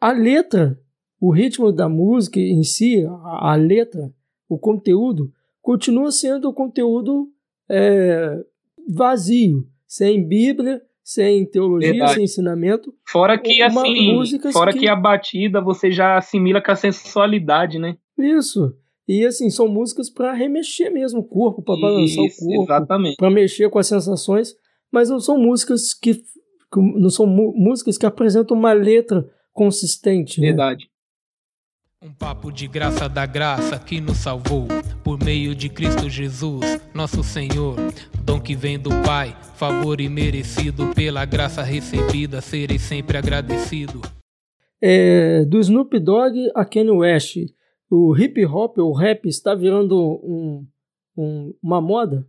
a 0.02 0.12
letra, 0.12 0.78
o 1.18 1.32
ritmo 1.32 1.72
da 1.72 1.88
música 1.88 2.42
em 2.42 2.62
si, 2.62 3.06
a, 3.06 3.52
a 3.52 3.56
letra, 3.56 4.12
o 4.50 4.60
conteúdo, 4.60 5.32
continua 5.62 6.12
sendo 6.12 6.50
o 6.50 6.54
conteúdo 6.54 7.30
é, 7.70 8.44
vazio, 8.94 9.66
sem 9.88 10.28
Bíblia, 10.28 10.82
sem 11.02 11.46
teologia, 11.46 11.92
Verdade. 11.92 12.16
sem 12.16 12.24
ensinamento. 12.26 12.94
Fora 13.08 13.38
que 13.38 13.62
assim, 13.62 14.52
fora 14.52 14.74
que... 14.74 14.80
que... 14.80 14.88
a 14.90 14.96
batida 14.96 15.62
você 15.62 15.90
já 15.90 16.18
assimila 16.18 16.62
com 16.62 16.72
a 16.72 16.76
sensualidade, 16.76 17.80
né? 17.80 17.96
Isso. 18.18 18.76
E 19.08 19.26
assim, 19.26 19.50
são 19.50 19.68
músicas 19.70 20.10
para 20.10 20.34
remexer 20.34 20.92
mesmo 20.92 21.22
o 21.22 21.24
corpo, 21.24 21.64
para 21.64 21.80
balançar 21.80 22.24
o 22.24 22.66
corpo, 22.66 23.16
para 23.18 23.32
mexer 23.32 23.70
com 23.70 23.80
as 23.80 23.88
sensações, 23.88 24.54
mas 24.92 25.10
não 25.10 25.20
são 25.20 25.38
músicas 25.38 25.94
que 25.94 26.22
não 26.78 27.10
são 27.10 27.26
músicas 27.26 27.98
que 27.98 28.06
apresentam 28.06 28.58
uma 28.58 28.74
letra 28.74 29.28
consistente. 29.52 30.40
Né? 30.40 30.48
Verdade. 30.48 30.86
Né? 30.86 31.00
Um 32.02 32.14
papo 32.14 32.50
de 32.50 32.66
graça 32.66 33.10
da 33.10 33.26
graça 33.26 33.78
que 33.78 34.00
nos 34.00 34.20
salvou 34.20 34.68
por 35.04 35.22
meio 35.22 35.54
de 35.54 35.68
Cristo 35.68 36.10
Jesus, 36.10 36.64
nosso 36.94 37.22
Senhor. 37.24 37.76
Dom 38.24 38.40
que 38.40 38.56
vem 38.56 38.80
do 38.80 38.90
Pai, 39.06 39.36
favor 39.56 40.00
imerecido 40.00 40.94
pela 40.96 41.26
graça 41.26 41.62
recebida, 41.62 42.40
serei 42.40 42.80
sempre 42.80 43.18
agradecido. 43.18 44.02
É, 44.82 45.44
do 45.44 45.60
Snoop 45.60 46.00
Dogg 46.00 46.50
a 46.56 46.64
Kanye 46.64 46.90
West, 46.90 47.36
o 47.92 48.16
hip 48.16 48.46
hop, 48.46 48.78
o 48.78 48.94
rap 48.94 49.28
está 49.28 49.54
virando 49.54 50.00
um, 50.00 50.66
um, 51.18 51.54
uma 51.62 51.82
moda? 51.82 52.26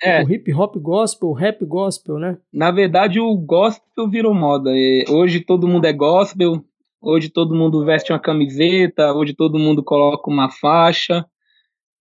É. 0.00 0.22
O 0.22 0.32
hip 0.32 0.52
hop 0.54 0.76
gospel, 0.76 1.28
o 1.28 1.32
rap 1.32 1.64
gospel, 1.64 2.18
né? 2.18 2.38
Na 2.52 2.70
verdade, 2.70 3.18
o 3.18 3.36
gospel 3.36 4.08
virou 4.08 4.32
moda. 4.32 4.70
Hoje 5.08 5.40
todo 5.40 5.66
mundo 5.66 5.86
é 5.86 5.92
gospel, 5.92 6.64
Hoje 7.00 7.28
todo 7.28 7.54
mundo 7.54 7.84
veste 7.84 8.12
uma 8.12 8.18
camiseta, 8.18 9.12
hoje 9.12 9.32
todo 9.32 9.58
mundo 9.58 9.84
coloca 9.84 10.28
uma 10.28 10.50
faixa, 10.50 11.24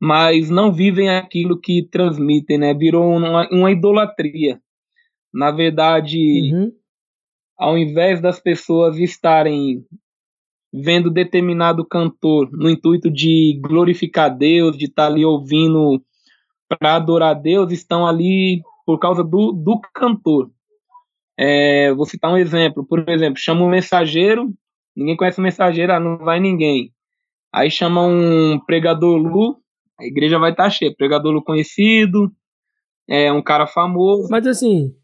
mas 0.02 0.50
não 0.50 0.74
vivem 0.74 1.10
aquilo 1.10 1.60
que 1.60 1.84
transmitem, 1.84 2.58
né? 2.58 2.74
Virou 2.74 3.16
uma, 3.16 3.48
uma 3.50 3.72
idolatria. 3.72 4.60
Na 5.32 5.52
verdade, 5.52 6.52
uhum. 6.52 6.72
ao 7.56 7.78
invés 7.78 8.20
das 8.20 8.40
pessoas 8.40 8.98
estarem 8.98 9.86
vendo 10.74 11.12
determinado 11.12 11.86
cantor 11.86 12.50
no 12.52 12.70
intuito 12.70 13.10
de 13.10 13.60
glorificar 13.62 14.36
Deus, 14.36 14.76
de 14.76 14.86
estar 14.86 15.08
tá 15.08 15.14
ali 15.14 15.24
ouvindo 15.24 16.04
para 16.68 16.96
adorar 16.96 17.36
Deus, 17.36 17.72
estão 17.72 18.06
ali 18.06 18.62
por 18.86 19.00
causa 19.00 19.24
do, 19.24 19.52
do 19.52 19.80
cantor. 19.94 20.50
É, 21.38 21.94
vou 21.94 22.06
citar 22.06 22.32
um 22.32 22.38
exemplo. 22.38 22.86
Por 22.86 23.08
exemplo, 23.10 23.40
chama 23.40 23.64
um 23.64 23.70
mensageiro 23.70 24.54
Ninguém 24.98 25.16
conhece 25.16 25.40
o 25.40 25.44
mensageiro, 25.44 25.94
ah, 25.94 26.00
não 26.00 26.18
vai 26.18 26.40
ninguém. 26.40 26.92
Aí 27.54 27.70
chama 27.70 28.02
um 28.04 28.60
pregador 28.66 29.16
Lu, 29.16 29.62
a 30.00 30.04
igreja 30.04 30.40
vai 30.40 30.50
estar 30.50 30.64
tá 30.64 30.70
cheia. 30.72 30.96
Pregador 30.98 31.32
Lu 31.32 31.44
conhecido, 31.44 32.32
é 33.08 33.32
um 33.32 33.44
cara 33.44 33.68
famoso. 33.68 34.28
Mas 34.32 34.48
assim, 34.48 34.96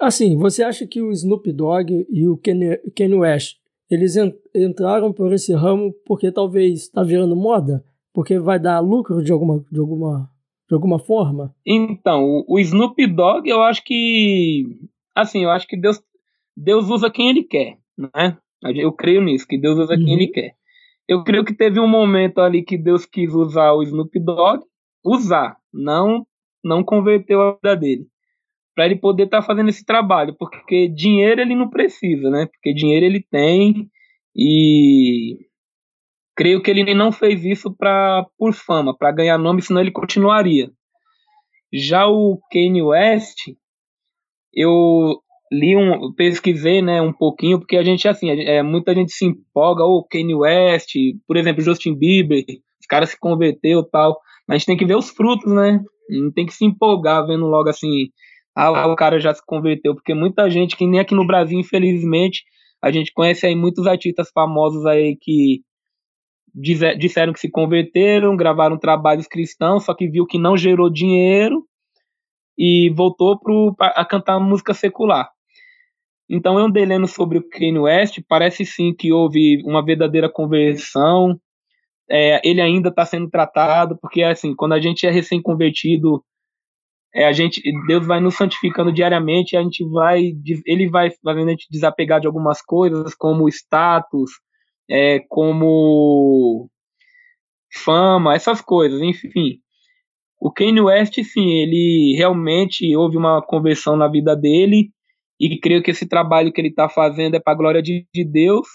assim, 0.00 0.38
você 0.38 0.62
acha 0.62 0.86
que 0.86 1.02
o 1.02 1.10
Snoop 1.10 1.52
Dogg 1.52 2.06
e 2.08 2.28
o 2.28 2.38
Kanye, 2.38 3.14
West, 3.16 3.56
eles 3.90 4.14
entraram 4.54 5.12
por 5.12 5.32
esse 5.32 5.52
ramo 5.52 5.92
porque 6.06 6.30
talvez 6.30 6.82
está 6.82 7.02
virando 7.02 7.34
moda? 7.34 7.84
Porque 8.14 8.38
vai 8.38 8.60
dar 8.60 8.78
lucro 8.78 9.20
de 9.20 9.32
alguma, 9.32 9.64
de 9.68 9.80
alguma, 9.80 10.30
de 10.68 10.74
alguma 10.74 10.98
forma? 10.98 11.54
Então, 11.64 12.24
o, 12.24 12.44
o 12.48 12.58
Snoop 12.58 13.06
Dogg, 13.06 13.48
eu 13.48 13.62
acho 13.62 13.82
que, 13.84 14.64
assim, 15.14 15.44
eu 15.44 15.50
acho 15.50 15.66
que 15.66 15.76
Deus, 15.76 16.02
Deus 16.56 16.88
usa 16.88 17.10
quem 17.10 17.28
ele 17.28 17.44
quer, 17.44 17.78
né? 17.96 18.36
Eu 18.62 18.92
creio 18.92 19.22
nisso, 19.22 19.46
que 19.46 19.58
Deus 19.58 19.78
usa 19.78 19.94
uhum. 19.94 20.04
quem 20.04 20.14
Ele 20.14 20.28
quer. 20.28 20.54
Eu 21.08 21.22
creio 21.22 21.44
que 21.44 21.54
teve 21.54 21.78
um 21.78 21.86
momento 21.86 22.40
ali 22.40 22.62
que 22.62 22.76
Deus 22.76 23.06
quis 23.06 23.32
usar 23.32 23.72
o 23.72 23.82
Snoop 23.82 24.18
Dogg, 24.18 24.64
usar, 25.04 25.56
não 25.72 26.26
não 26.64 26.82
converteu 26.82 27.40
a 27.40 27.52
vida 27.52 27.76
dele, 27.76 28.06
para 28.74 28.86
ele 28.86 28.96
poder 28.96 29.24
estar 29.24 29.40
tá 29.40 29.46
fazendo 29.46 29.68
esse 29.68 29.84
trabalho, 29.84 30.34
porque 30.36 30.88
dinheiro 30.88 31.40
ele 31.40 31.54
não 31.54 31.70
precisa, 31.70 32.28
né? 32.28 32.46
Porque 32.46 32.74
dinheiro 32.74 33.06
ele 33.06 33.24
tem 33.30 33.88
e 34.34 35.46
creio 36.36 36.62
que 36.62 36.70
ele 36.70 36.94
não 36.94 37.10
fez 37.10 37.44
isso 37.44 37.74
para 37.74 38.24
por 38.38 38.52
fama, 38.52 38.96
para 38.96 39.10
ganhar 39.10 39.38
nome, 39.38 39.62
senão 39.62 39.80
ele 39.80 39.90
continuaria. 39.90 40.70
Já 41.72 42.06
o 42.06 42.38
Kanye 42.52 42.82
West, 42.82 43.38
eu 44.52 45.20
li 45.50 45.76
um, 45.76 46.12
pesquisei, 46.12 46.82
né, 46.82 47.00
um 47.00 47.12
pouquinho, 47.12 47.58
porque 47.58 47.76
a 47.76 47.82
gente, 47.82 48.06
assim, 48.06 48.30
é, 48.30 48.62
muita 48.62 48.94
gente 48.94 49.12
se 49.12 49.24
empolga, 49.24 49.84
ou 49.84 49.98
oh, 49.98 50.04
Kanye 50.04 50.34
West, 50.34 50.92
por 51.26 51.36
exemplo, 51.36 51.62
Justin 51.62 51.94
Bieber, 51.94 52.44
os 52.80 52.86
caras 52.86 53.10
se 53.10 53.18
converteu 53.18 53.82
tal, 53.84 54.18
mas 54.46 54.56
a 54.56 54.58
gente 54.58 54.66
tem 54.66 54.76
que 54.76 54.84
ver 54.84 54.96
os 54.96 55.10
frutos, 55.10 55.52
né, 55.52 55.80
não 56.08 56.32
tem 56.32 56.46
que 56.46 56.52
se 56.52 56.64
empolgar 56.64 57.26
vendo 57.26 57.46
logo 57.46 57.68
assim, 57.68 58.08
ah, 58.54 58.86
o 58.88 58.96
cara 58.96 59.20
já 59.20 59.32
se 59.34 59.42
converteu, 59.44 59.94
porque 59.94 60.14
muita 60.14 60.50
gente, 60.50 60.76
que 60.76 60.86
nem 60.86 61.00
aqui 61.00 61.14
no 61.14 61.26
Brasil, 61.26 61.58
infelizmente, 61.58 62.42
a 62.82 62.90
gente 62.90 63.12
conhece 63.12 63.46
aí 63.46 63.54
muitos 63.54 63.86
artistas 63.86 64.30
famosos 64.34 64.84
aí 64.86 65.16
que 65.20 65.60
disseram 66.56 67.32
que 67.32 67.40
se 67.40 67.50
converteram, 67.50 68.36
gravaram 68.36 68.78
trabalhos 68.78 69.26
cristãos, 69.26 69.84
só 69.84 69.94
que 69.94 70.08
viu 70.08 70.26
que 70.26 70.38
não 70.38 70.56
gerou 70.56 70.88
dinheiro 70.88 71.66
e 72.56 72.90
voltou 72.96 73.38
pro, 73.38 73.74
a 73.78 74.04
cantar 74.04 74.40
música 74.40 74.72
secular. 74.72 75.28
Então, 76.28 76.58
eu 76.58 76.64
andei 76.64 76.84
lendo 76.86 77.06
sobre 77.06 77.38
o 77.38 77.48
Kanye 77.48 77.78
West, 77.78 78.20
parece 78.26 78.64
sim 78.64 78.94
que 78.94 79.12
houve 79.12 79.62
uma 79.64 79.84
verdadeira 79.84 80.28
conversão, 80.28 81.38
é, 82.10 82.40
ele 82.48 82.60
ainda 82.60 82.88
está 82.88 83.04
sendo 83.04 83.28
tratado, 83.28 83.98
porque 84.00 84.22
assim, 84.22 84.54
quando 84.54 84.72
a 84.72 84.80
gente 84.80 85.06
é 85.06 85.10
recém-convertido, 85.10 86.24
é, 87.14 87.26
a 87.26 87.32
gente, 87.32 87.62
Deus 87.86 88.06
vai 88.06 88.20
nos 88.20 88.36
santificando 88.36 88.92
diariamente, 88.92 89.56
a 89.56 89.62
gente 89.62 89.84
vai, 89.88 90.32
ele 90.64 90.88
vai 90.88 91.10
fazendo 91.22 91.48
a 91.48 91.50
gente 91.50 91.66
desapegar 91.70 92.20
de 92.20 92.26
algumas 92.26 92.62
coisas, 92.62 93.14
como 93.14 93.48
status, 93.48 94.32
é, 94.88 95.20
como 95.28 96.68
fama, 97.84 98.34
essas 98.34 98.60
coisas, 98.60 99.00
enfim. 99.02 99.60
O 100.40 100.52
Kanye 100.52 100.80
West, 100.80 101.14
sim, 101.22 101.50
ele 101.50 102.14
realmente 102.16 102.94
houve 102.96 103.16
uma 103.16 103.42
conversão 103.42 103.96
na 103.96 104.08
vida 104.08 104.36
dele, 104.36 104.90
e 105.40 105.58
creio 105.58 105.82
que 105.82 105.90
esse 105.90 106.08
trabalho 106.08 106.52
que 106.52 106.60
ele 106.60 106.68
está 106.68 106.88
fazendo 106.88 107.34
é 107.36 107.40
para 107.40 107.52
a 107.52 107.56
glória 107.56 107.82
de, 107.82 108.06
de, 108.14 108.24
Deus, 108.24 108.66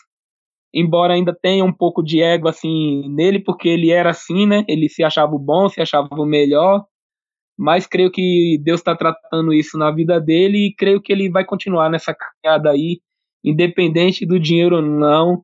embora 0.74 1.14
ainda 1.14 1.36
tenha 1.40 1.66
um 1.66 1.74
pouco 1.74 2.04
de 2.04 2.22
ego 2.22 2.48
assim 2.48 3.04
nele, 3.10 3.40
porque 3.40 3.68
ele 3.68 3.92
era 3.92 4.12
assim, 4.12 4.46
né? 4.46 4.64
Ele 4.68 4.88
se 4.88 5.04
achava 5.04 5.36
o 5.36 5.40
bom, 5.40 5.68
se 5.70 5.82
achava 5.82 6.08
o 6.12 6.26
melhor, 6.26 6.86
mas 7.58 7.88
creio 7.88 8.12
que 8.12 8.60
Deus 8.64 8.80
está 8.80 8.96
tratando 8.96 9.54
isso 9.54 9.78
na 9.78 9.92
vida 9.92 10.20
dele 10.20 10.68
e 10.68 10.76
creio 10.76 11.02
que 11.02 11.12
ele 11.12 11.30
vai 11.30 11.46
continuar 11.46 11.90
nessa 11.90 12.14
caminhada 12.14 12.72
aí, 12.72 13.02
independente 13.44 14.26
do 14.26 14.40
dinheiro 14.40 14.78
ou 14.78 14.82
não. 14.82 15.44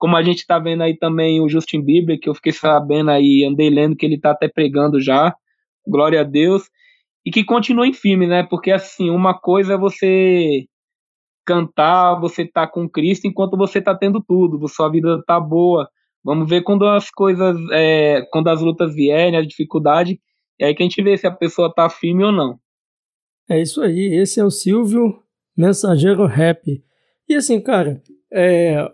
Como 0.00 0.16
a 0.16 0.22
gente 0.22 0.38
está 0.38 0.58
vendo 0.58 0.82
aí 0.82 0.96
também 0.96 1.42
o 1.42 1.48
Justin 1.48 1.82
Bieber, 1.82 2.18
que 2.18 2.26
eu 2.26 2.34
fiquei 2.34 2.52
sabendo 2.52 3.10
aí, 3.10 3.44
andei 3.44 3.68
lendo 3.68 3.94
que 3.94 4.06
ele 4.06 4.14
está 4.14 4.30
até 4.30 4.48
pregando 4.48 4.98
já, 4.98 5.36
glória 5.86 6.22
a 6.22 6.24
Deus 6.24 6.62
e 7.24 7.30
que 7.30 7.44
continuem 7.44 7.92
firme, 7.92 8.26
né? 8.26 8.42
Porque 8.42 8.70
assim, 8.70 9.10
uma 9.10 9.38
coisa 9.38 9.74
é 9.74 9.76
você 9.76 10.64
cantar, 11.44 12.18
você 12.18 12.46
tá 12.46 12.66
com 12.66 12.88
Cristo 12.88 13.26
enquanto 13.26 13.58
você 13.58 13.78
tá 13.78 13.94
tendo 13.94 14.24
tudo, 14.26 14.66
sua 14.68 14.88
vida 14.88 15.22
tá 15.26 15.38
boa. 15.38 15.86
Vamos 16.24 16.48
ver 16.48 16.62
quando 16.62 16.86
as 16.86 17.10
coisas, 17.10 17.54
é, 17.70 18.22
quando 18.32 18.48
as 18.48 18.62
lutas 18.62 18.94
vierem, 18.94 19.36
a 19.36 19.46
dificuldade, 19.46 20.18
é 20.58 20.66
aí 20.66 20.74
que 20.74 20.82
a 20.82 20.86
gente 20.86 21.02
vê 21.02 21.14
se 21.18 21.26
a 21.26 21.30
pessoa 21.30 21.70
tá 21.74 21.90
firme 21.90 22.24
ou 22.24 22.32
não. 22.32 22.58
É 23.50 23.60
isso 23.60 23.82
aí, 23.82 24.14
esse 24.14 24.40
é 24.40 24.44
o 24.44 24.50
Silvio, 24.50 25.22
mensageiro 25.54 26.24
rap. 26.24 26.82
E 27.28 27.34
assim, 27.34 27.60
cara, 27.60 28.02
é, 28.32 28.90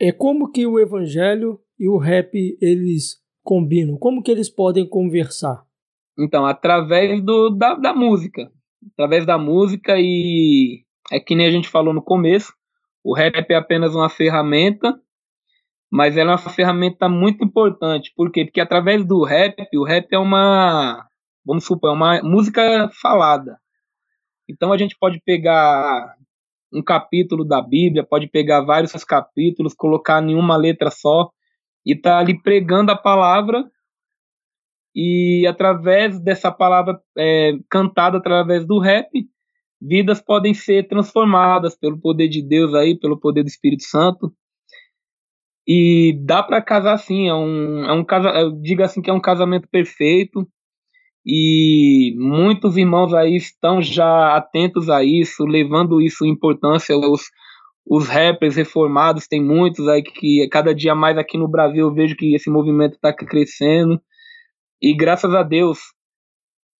é 0.00 0.12
como 0.12 0.50
que 0.50 0.66
o 0.66 0.78
evangelho 0.78 1.60
e 1.78 1.88
o 1.88 1.98
rap 1.98 2.34
eles 2.60 3.16
combinam? 3.42 3.96
Como 3.98 4.22
que 4.22 4.30
eles 4.30 4.48
podem 4.48 4.88
conversar? 4.88 5.64
Então, 6.18 6.46
através 6.46 7.22
do, 7.22 7.50
da, 7.50 7.74
da 7.74 7.94
música. 7.94 8.50
Através 8.92 9.26
da 9.26 9.36
música 9.36 9.94
e 9.98 10.84
é 11.10 11.18
que 11.18 11.34
nem 11.34 11.46
a 11.46 11.50
gente 11.50 11.68
falou 11.68 11.92
no 11.92 12.02
começo, 12.02 12.52
o 13.02 13.14
rap 13.14 13.50
é 13.50 13.54
apenas 13.54 13.94
uma 13.94 14.08
ferramenta, 14.08 14.94
mas 15.90 16.16
ela 16.16 16.32
é 16.32 16.34
uma 16.34 16.50
ferramenta 16.50 17.08
muito 17.08 17.44
importante. 17.44 18.12
Por 18.14 18.30
quê? 18.30 18.44
Porque 18.44 18.60
através 18.60 19.04
do 19.04 19.24
rap, 19.24 19.56
o 19.74 19.84
rap 19.84 20.06
é 20.12 20.18
uma, 20.18 21.06
vamos 21.44 21.64
supor, 21.64 21.90
é 21.90 21.94
uma 21.94 22.22
música 22.22 22.90
falada. 23.00 23.58
Então 24.48 24.72
a 24.72 24.78
gente 24.78 24.96
pode 24.98 25.20
pegar 25.24 26.14
um 26.72 26.82
capítulo 26.82 27.44
da 27.44 27.60
Bíblia, 27.62 28.04
pode 28.04 28.28
pegar 28.28 28.60
vários 28.62 28.92
capítulos, 29.04 29.74
colocar 29.74 30.22
em 30.22 30.34
uma 30.34 30.56
letra 30.56 30.90
só 30.90 31.30
e 31.84 31.96
tá 31.96 32.18
ali 32.18 32.40
pregando 32.42 32.92
a 32.92 32.96
palavra 32.96 33.64
e 34.94 35.46
através 35.46 36.18
dessa 36.18 36.50
palavra 36.50 37.00
é, 37.16 37.52
cantada 37.70 38.18
através 38.18 38.66
do 38.66 38.80
rap, 38.80 39.08
vidas 39.80 40.20
podem 40.20 40.52
ser 40.52 40.88
transformadas 40.88 41.76
pelo 41.76 42.00
poder 42.00 42.28
de 42.28 42.42
Deus 42.42 42.74
aí, 42.74 42.98
pelo 42.98 43.18
poder 43.18 43.44
do 43.44 43.48
Espírito 43.48 43.84
Santo. 43.84 44.34
E 45.66 46.18
dá 46.24 46.42
para 46.42 46.60
casar 46.60 46.98
sim, 46.98 47.28
é 47.28 47.34
um, 47.34 47.84
é 47.84 47.92
um 47.92 48.04
casa, 48.04 48.30
eu 48.30 48.60
digo 48.60 48.82
assim 48.82 49.00
que 49.00 49.08
é 49.08 49.12
um 49.12 49.20
casamento 49.20 49.68
perfeito. 49.70 50.48
E 51.26 52.14
muitos 52.16 52.76
irmãos 52.76 53.12
aí 53.12 53.36
estão 53.36 53.82
já 53.82 54.36
atentos 54.36 54.88
a 54.88 55.04
isso, 55.04 55.44
levando 55.44 56.00
isso 56.00 56.24
importância. 56.24 56.96
Os, 56.96 57.22
os 57.86 58.08
rappers 58.08 58.56
reformados, 58.56 59.26
tem 59.26 59.42
muitos 59.42 59.88
aí 59.88 60.02
que 60.02 60.48
cada 60.50 60.74
dia 60.74 60.94
mais 60.94 61.18
aqui 61.18 61.36
no 61.38 61.48
Brasil 61.48 61.86
eu 61.86 61.94
vejo 61.94 62.16
que 62.16 62.34
esse 62.34 62.50
movimento 62.50 62.94
está 62.94 63.12
crescendo. 63.12 64.00
E 64.80 64.94
graças 64.94 65.34
a 65.34 65.42
Deus, 65.42 65.78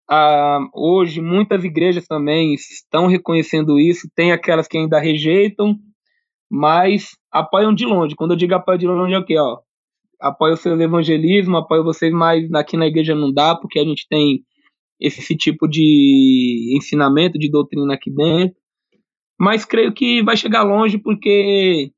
ah, 0.09 0.61
hoje 0.75 1.21
muitas 1.21 1.65
igrejas 1.65 2.07
também 2.07 2.55
estão 2.55 3.07
reconhecendo 3.07 3.79
isso. 3.79 4.09
Tem 4.15 4.33
aquelas 4.33 4.67
que 4.67 4.79
ainda 4.79 4.99
rejeitam, 4.99 5.77
mas 6.51 7.11
apoiam 7.31 7.75
de 7.75 7.85
longe. 7.85 8.15
Quando 8.15 8.33
eu 8.33 8.37
digo 8.37 8.55
apoio 8.55 8.79
de 8.79 8.87
longe 8.87 9.15
é 9.15 9.19
o 9.19 9.25
quê? 9.25 9.39
Ó, 9.39 9.59
apoio 10.21 10.55
o 10.55 10.57
seu 10.57 10.81
evangelismo, 10.81 11.57
apoio 11.57 11.85
vocês, 11.85 12.13
mas 12.13 12.53
aqui 12.55 12.77
na 12.77 12.87
igreja 12.87 13.15
não 13.15 13.33
dá, 13.33 13.55
porque 13.55 13.79
a 13.79 13.85
gente 13.85 14.07
tem 14.09 14.43
esse 15.01 15.37
tipo 15.37 15.69
de 15.69 16.75
ensinamento, 16.77 17.39
de 17.39 17.51
doutrina 17.51 17.95
aqui 17.95 18.11
dentro. 18.11 18.57
Mas 19.39 19.65
creio 19.65 19.93
que 19.93 20.23
vai 20.23 20.37
chegar 20.37 20.63
longe, 20.65 20.99
porque 20.99 21.93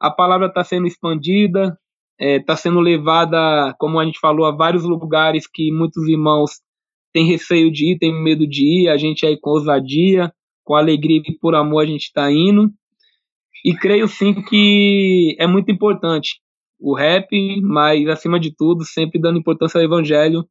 a 0.00 0.10
palavra 0.10 0.46
está 0.46 0.64
sendo 0.64 0.86
expandida, 0.86 1.78
está 2.18 2.24
é, 2.26 2.40
tá 2.40 2.56
sendo 2.56 2.80
levada, 2.80 3.74
como 3.78 4.00
a 4.00 4.04
gente 4.04 4.18
falou, 4.18 4.46
a 4.46 4.50
vários 4.50 4.84
lugares 4.84 5.46
que 5.46 5.70
muitos 5.70 6.08
irmãos 6.08 6.60
têm 7.12 7.26
receio 7.26 7.70
de 7.70 7.92
ir, 7.92 7.98
têm 7.98 8.12
medo 8.12 8.46
de 8.46 8.64
ir. 8.64 8.88
A 8.88 8.96
gente 8.96 9.26
aí 9.26 9.38
com 9.38 9.50
ousadia, 9.50 10.32
com 10.64 10.74
alegria 10.74 11.20
e 11.26 11.38
por 11.38 11.54
amor 11.54 11.84
a 11.84 11.86
gente 11.86 12.04
está 12.04 12.32
indo. 12.32 12.70
E 13.64 13.74
creio 13.74 14.08
sim 14.08 14.42
que 14.42 15.36
é 15.38 15.46
muito 15.46 15.70
importante 15.70 16.40
o 16.82 16.94
rap, 16.94 17.28
mas 17.62 18.06
acima 18.08 18.38
de 18.40 18.54
tudo, 18.54 18.84
sempre 18.84 19.20
dando 19.20 19.38
importância 19.38 19.78
ao 19.78 19.84
evangelho. 19.84 20.44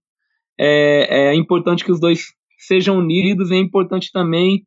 É, 0.58 1.30
é 1.30 1.36
importante 1.36 1.84
que 1.84 1.92
os 1.92 2.00
dois 2.00 2.28
sejam 2.58 2.98
unidos, 2.98 3.52
é 3.52 3.58
importante 3.58 4.12
também 4.12 4.66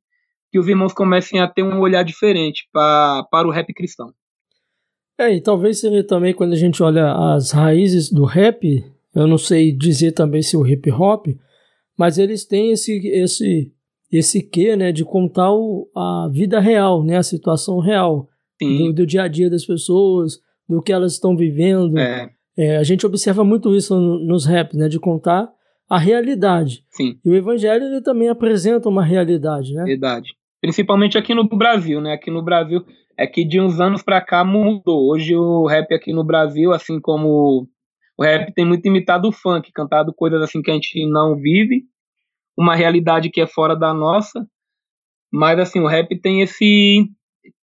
que 0.50 0.59
os 0.59 0.68
irmãos 0.68 0.92
comecem 0.92 1.40
a 1.40 1.48
ter 1.48 1.62
um 1.62 1.81
olhar 1.81 2.05
diferente 2.05 2.68
pra, 2.72 3.27
para 3.31 3.48
o 3.48 3.50
rap 3.50 3.72
cristão. 3.72 4.12
É, 5.18 5.35
e 5.35 5.40
talvez 5.40 5.81
seja 5.81 6.05
também 6.05 6.35
quando 6.35 6.53
a 6.53 6.57
gente 6.57 6.83
olha 6.83 7.12
as 7.35 7.53
raízes 7.53 8.11
do 8.11 8.24
rap, 8.24 8.85
eu 9.14 9.27
não 9.27 9.38
sei 9.38 9.72
dizer 9.72 10.12
também 10.12 10.42
se 10.42 10.57
o 10.57 10.66
hip 10.66 10.90
hop, 10.90 11.29
mas 11.96 12.18
eles 12.18 12.44
têm 12.44 12.72
esse 12.72 12.98
esse 13.09 13.72
esse 14.11 14.42
quê, 14.42 14.77
né, 14.77 14.92
de 14.92 15.05
contar 15.05 15.53
o, 15.53 15.88
a 15.96 16.29
vida 16.33 16.61
real, 16.61 17.03
né, 17.03 17.16
a 17.16 17.22
situação 17.22 17.81
real 17.81 18.29
do, 18.61 18.92
do, 18.92 19.07
dia 19.07 19.24
a 19.24 19.29
dia 19.29 19.50
das 19.50 19.64
pessoas, 19.64 20.38
do 20.68 20.83
que 20.83 20.92
elas 20.92 21.12
estão 21.12 21.37
vivendo. 21.37 21.98
É. 21.98 22.31
É, 22.57 22.77
a 22.77 22.83
gente 22.85 23.05
observa 23.05 23.44
muito 23.44 23.74
isso 23.74 23.98
nos 23.98 24.46
raps, 24.46 24.77
né? 24.79 24.88
De 24.88 25.00
contar 25.00 25.48
a 25.88 25.98
realidade. 25.98 26.85
Sim. 26.90 27.18
E 27.24 27.31
o 27.31 27.35
evangelho 27.35 27.85
ele 27.85 28.00
também 28.00 28.29
apresenta 28.29 28.88
uma 28.88 29.05
realidade, 29.05 29.74
né? 29.74 29.85
Verdade. 29.85 30.31
Principalmente 30.61 31.18
aqui 31.18 31.35
no 31.35 31.48
Brasil, 31.48 32.00
né? 32.00 32.12
Aqui 32.12 32.31
no 32.31 32.42
Brasil 32.42 32.85
é 33.18 33.27
que 33.27 33.44
de 33.44 33.61
uns 33.61 33.81
anos 33.81 34.03
para 34.03 34.20
cá 34.20 34.44
mudou. 34.44 35.11
Hoje 35.11 35.37
o 35.37 35.66
rap 35.66 35.92
aqui 35.92 36.12
no 36.12 36.24
Brasil, 36.24 36.72
assim 36.72 37.00
como 37.00 37.68
o 38.16 38.22
rap 38.22 38.53
tem 38.55 38.64
muito 38.64 38.87
imitado 38.87 39.29
o 39.29 39.33
funk, 39.33 39.70
cantado 39.72 40.14
coisas 40.14 40.40
assim 40.40 40.62
que 40.62 40.70
a 40.70 40.74
gente 40.74 41.07
não 41.07 41.37
vive, 41.37 41.83
uma 42.57 42.74
realidade 42.74 43.29
que 43.31 43.40
é 43.40 43.46
fora 43.46 43.74
da 43.74 43.92
nossa. 43.92 44.46
Mas 45.33 45.59
assim, 45.59 45.81
o 45.81 45.87
rap 45.87 46.16
tem 46.20 46.40
esse 46.40 47.09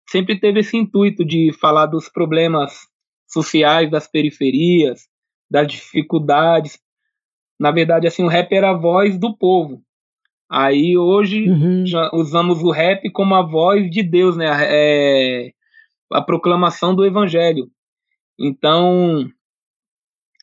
sempre 0.09 0.39
teve 0.39 0.59
esse 0.59 0.77
intuito 0.77 1.25
de 1.25 1.53
falar 1.61 1.87
dos 1.87 2.09
problemas 2.09 2.90
sociais 3.33 3.91
das 3.91 4.09
periferias, 4.09 5.09
das 5.51 5.67
dificuldades. 5.67 6.79
Na 7.59 7.71
verdade, 7.71 8.07
assim, 8.07 8.25
o 8.25 8.29
rap 8.29 8.53
era 8.53 8.71
a 8.71 8.77
voz 8.77 9.19
do 9.19 9.37
povo. 9.37 9.83
Aí 10.51 10.97
hoje 10.97 11.49
uhum. 11.49 11.85
usamos 12.13 12.63
o 12.63 12.71
rap 12.71 13.09
como 13.13 13.35
a 13.35 13.43
voz 13.43 13.89
de 13.89 14.03
Deus, 14.03 14.37
né? 14.37 14.47
É, 14.49 15.53
a 16.13 16.21
proclamação 16.21 16.95
do 16.95 17.05
evangelho. 17.05 17.71
Então, 18.39 19.31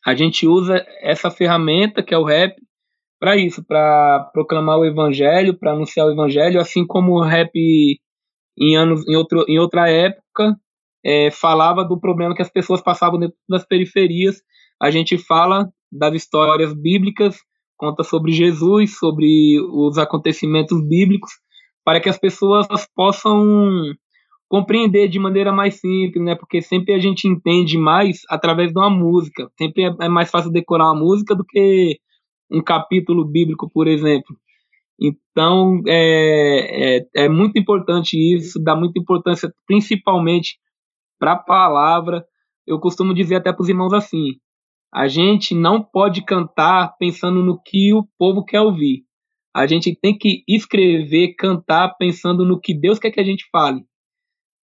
a 0.06 0.16
gente 0.16 0.48
usa 0.48 0.86
essa 1.02 1.30
ferramenta 1.30 2.02
que 2.02 2.14
é 2.14 2.18
o 2.18 2.24
rap 2.24 2.56
para 3.20 3.36
isso, 3.36 3.66
para 3.66 4.30
proclamar 4.32 4.78
o 4.78 4.86
evangelho, 4.86 5.58
para 5.58 5.72
anunciar 5.72 6.08
o 6.08 6.12
evangelho, 6.12 6.62
assim 6.62 6.86
como 6.86 7.14
o 7.14 7.24
rap 7.24 7.52
em 8.58 8.78
anos 8.78 9.06
em, 9.08 9.16
outro, 9.16 9.44
em 9.48 9.60
outra 9.60 9.90
época 9.90 10.56
é, 11.08 11.32
falava 11.32 11.86
do 11.86 11.98
problema 11.98 12.36
que 12.36 12.42
as 12.42 12.52
pessoas 12.52 12.82
passavam 12.82 13.18
dentro 13.18 13.38
das 13.48 13.66
periferias. 13.66 14.42
A 14.78 14.92
gente 14.92 15.18
fala 15.18 15.72
das 15.90 16.14
histórias 16.16 16.74
bíblicas, 16.74 17.38
conta 17.78 18.04
sobre 18.04 18.34
Jesus, 18.34 18.98
sobre 18.98 19.58
os 19.72 19.98
acontecimentos 19.98 20.86
bíblicos, 20.86 21.32
para 21.86 22.02
que 22.02 22.10
as 22.10 22.18
pessoas 22.18 22.68
possam 22.94 23.96
compreender 24.50 25.08
de 25.08 25.18
maneira 25.18 25.50
mais 25.50 25.80
simples, 25.80 26.22
né? 26.22 26.36
Porque 26.36 26.62
sempre 26.62 26.94
a 26.94 27.00
gente 27.00 27.26
entende 27.26 27.78
mais 27.78 28.24
através 28.30 28.74
de 28.74 28.78
uma 28.78 28.90
música. 28.90 29.50
Sempre 29.58 29.84
é, 29.84 29.96
é 30.02 30.10
mais 30.10 30.30
fácil 30.30 30.52
decorar 30.52 30.92
uma 30.92 31.00
música 31.00 31.34
do 31.34 31.46
que 31.46 31.98
um 32.52 32.62
capítulo 32.62 33.24
bíblico, 33.24 33.70
por 33.70 33.88
exemplo. 33.88 34.36
Então, 35.00 35.82
é, 35.88 36.98
é, 36.98 37.08
é 37.16 37.30
muito 37.30 37.58
importante 37.58 38.18
isso, 38.18 38.62
dá 38.62 38.76
muita 38.76 39.00
importância 39.00 39.54
principalmente 39.66 40.58
para 41.20 41.34
a 41.34 41.38
palavra. 41.38 42.26
Eu 42.66 42.80
costumo 42.80 43.14
dizer 43.14 43.36
até 43.36 43.52
para 43.52 43.62
os 43.62 43.70
irmãos 43.70 43.94
assim: 43.94 44.38
a 44.94 45.08
gente 45.08 45.54
não 45.54 45.84
pode 45.84 46.24
cantar 46.24 46.96
pensando 46.98 47.44
no 47.44 47.62
que 47.62 47.94
o 47.94 48.08
povo 48.18 48.44
quer 48.44 48.62
ouvir. 48.62 49.04
A 49.54 49.66
gente 49.66 49.98
tem 50.00 50.18
que 50.18 50.44
escrever, 50.48 51.36
cantar 51.36 51.96
pensando 51.98 52.46
no 52.46 52.60
que 52.60 52.74
Deus 52.74 53.00
quer 53.00 53.12
que 53.12 53.20
a 53.20 53.24
gente 53.24 53.48
fale. 53.52 53.84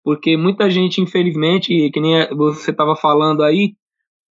Porque 0.04 0.36
muita 0.36 0.70
gente, 0.70 1.00
infelizmente, 1.00 1.90
que 1.90 2.00
nem 2.00 2.28
você 2.36 2.70
estava 2.70 2.94
falando 2.94 3.42
aí, 3.42 3.74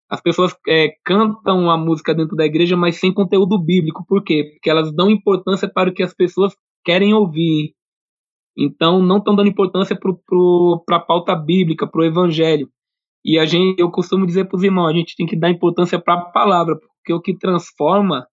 as 0.09 0.21
pessoas 0.21 0.55
é, 0.67 0.93
cantam 1.03 1.71
a 1.71 1.77
música 1.77 2.13
dentro 2.13 2.35
da 2.35 2.45
igreja, 2.45 2.77
mas 2.77 2.99
sem 2.99 3.11
conteúdo 3.11 3.57
bíblico. 3.57 4.05
Por 4.07 4.23
quê? 4.23 4.51
Porque 4.53 4.69
elas 4.69 4.93
dão 4.93 5.09
importância 5.09 5.67
para 5.67 5.89
o 5.89 5.93
que 5.93 6.03
as 6.03 6.13
pessoas 6.13 6.53
querem 6.85 7.13
ouvir. 7.13 7.73
Então, 8.57 9.01
não 9.01 9.17
estão 9.17 9.35
dando 9.35 9.49
importância 9.49 9.97
para 9.97 10.97
a 10.97 10.99
pauta 10.99 11.35
bíblica, 11.35 11.87
para 11.87 12.01
o 12.01 12.05
evangelho. 12.05 12.69
E 13.25 13.39
a 13.39 13.45
gente, 13.45 13.79
eu 13.79 13.89
costumo 13.89 14.25
dizer 14.25 14.45
para 14.45 14.57
os 14.57 14.63
irmãos, 14.63 14.87
a 14.87 14.93
gente 14.93 15.15
tem 15.15 15.25
que 15.25 15.35
dar 15.35 15.49
importância 15.49 15.99
para 15.99 16.15
a 16.15 16.25
palavra, 16.25 16.77
porque 16.77 17.13
o 17.13 17.21
que 17.21 17.37
transforma 17.37 18.27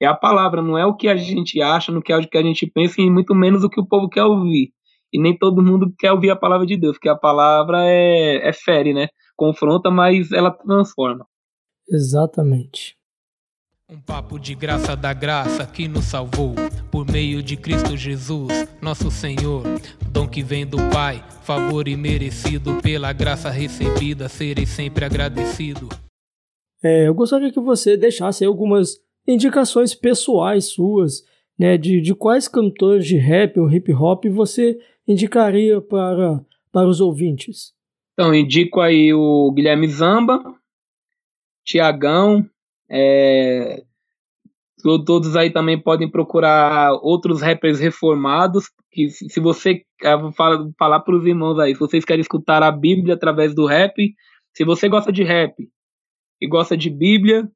é 0.00 0.06
a 0.06 0.14
palavra, 0.14 0.62
não 0.62 0.78
é 0.78 0.86
o 0.86 0.94
que 0.94 1.08
a 1.08 1.16
gente 1.16 1.60
acha, 1.60 1.90
não 1.90 1.98
é 1.98 2.16
o 2.16 2.28
que 2.28 2.38
a 2.38 2.42
gente 2.42 2.66
pensa, 2.66 3.00
e 3.00 3.10
muito 3.10 3.34
menos 3.34 3.64
o 3.64 3.68
que 3.68 3.80
o 3.80 3.86
povo 3.86 4.08
quer 4.08 4.24
ouvir. 4.24 4.70
E 5.12 5.20
nem 5.20 5.36
todo 5.36 5.62
mundo 5.62 5.92
quer 5.98 6.12
ouvir 6.12 6.30
a 6.30 6.36
palavra 6.36 6.66
de 6.66 6.76
Deus, 6.76 6.96
porque 6.96 7.08
a 7.08 7.16
palavra 7.16 7.84
é, 7.84 8.48
é 8.48 8.52
fere, 8.52 8.94
né? 8.94 9.08
confronta, 9.36 9.90
mas 9.90 10.32
ela 10.32 10.50
transforma. 10.50 11.26
Exatamente. 11.88 12.95
Um 13.88 14.00
papo 14.00 14.36
de 14.36 14.52
graça 14.52 14.96
da 14.96 15.14
graça 15.14 15.64
que 15.64 15.86
nos 15.86 16.06
salvou 16.06 16.56
por 16.90 17.08
meio 17.08 17.40
de 17.40 17.56
Cristo 17.56 17.96
Jesus, 17.96 18.48
nosso 18.82 19.12
Senhor. 19.12 19.62
Dom 20.10 20.26
que 20.26 20.42
vem 20.42 20.66
do 20.66 20.76
Pai, 20.92 21.24
favor 21.44 21.86
imerecido 21.86 22.82
pela 22.82 23.12
graça 23.12 23.48
recebida, 23.48 24.28
serei 24.28 24.66
sempre 24.66 25.04
agradecido. 25.04 25.88
É, 26.82 27.06
eu 27.06 27.14
gostaria 27.14 27.52
que 27.52 27.60
você 27.60 27.96
deixasse 27.96 28.44
algumas 28.44 28.96
indicações 29.24 29.94
pessoais 29.94 30.64
suas, 30.64 31.22
né, 31.56 31.78
de, 31.78 32.00
de 32.00 32.12
quais 32.12 32.48
cantores 32.48 33.06
de 33.06 33.16
rap 33.16 33.56
ou 33.60 33.70
hip 33.70 33.92
hop 33.92 34.24
você 34.26 34.76
indicaria 35.06 35.80
para, 35.80 36.44
para 36.72 36.88
os 36.88 37.00
ouvintes. 37.00 37.72
Então, 38.14 38.34
indico 38.34 38.80
aí 38.80 39.14
o 39.14 39.52
Guilherme 39.52 39.86
Zamba, 39.86 40.42
Tiagão, 41.64 42.44
é, 42.90 43.82
todos 45.04 45.36
aí 45.36 45.50
também 45.52 45.80
podem 45.80 46.10
procurar 46.10 46.92
outros 47.02 47.40
rappers 47.40 47.80
reformados, 47.80 48.70
que 48.90 49.08
se 49.10 49.40
você 49.40 49.82
falar, 50.36 50.64
falar 50.78 51.00
para 51.00 51.16
os 51.16 51.26
irmãos 51.26 51.58
aí, 51.58 51.74
se 51.74 51.80
vocês 51.80 52.04
querem 52.04 52.20
escutar 52.20 52.62
a 52.62 52.70
Bíblia 52.70 53.14
através 53.14 53.54
do 53.54 53.66
rap, 53.66 53.94
se 54.54 54.64
você 54.64 54.88
gosta 54.88 55.12
de 55.12 55.22
rap 55.22 55.54
e 56.40 56.48
gosta 56.48 56.76
de 56.76 56.90
Bíblia, 56.90 57.48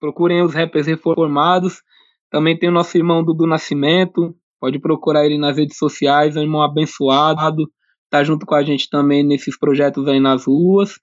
procurem 0.00 0.42
os 0.42 0.54
rappers 0.54 0.86
reformados. 0.86 1.82
Também 2.30 2.58
tem 2.58 2.68
o 2.68 2.72
nosso 2.72 2.96
irmão 2.96 3.24
Dudu 3.24 3.46
Nascimento, 3.46 4.34
Pode 4.60 4.78
procurar 4.78 5.24
ele 5.24 5.38
nas 5.38 5.56
redes 5.56 5.78
sociais, 5.78 6.36
é 6.36 6.40
um 6.40 6.42
irmão 6.42 6.62
abençoado, 6.62 7.66
tá 8.10 8.22
junto 8.22 8.44
com 8.44 8.54
a 8.54 8.62
gente 8.62 8.90
também 8.90 9.24
nesses 9.24 9.58
projetos 9.58 10.06
aí 10.06 10.20
nas 10.20 10.44
ruas. 10.44 11.00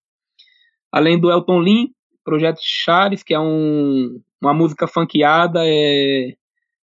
Além 0.91 1.19
do 1.19 1.31
Elton 1.31 1.59
Lin, 1.61 1.87
projeto 2.27 2.59
Chares, 2.61 3.23
que 3.23 3.33
é 3.33 3.39
um, 3.39 4.21
uma 4.41 4.53
música 4.53 4.85
funkeada, 4.85 5.61
é 5.63 6.33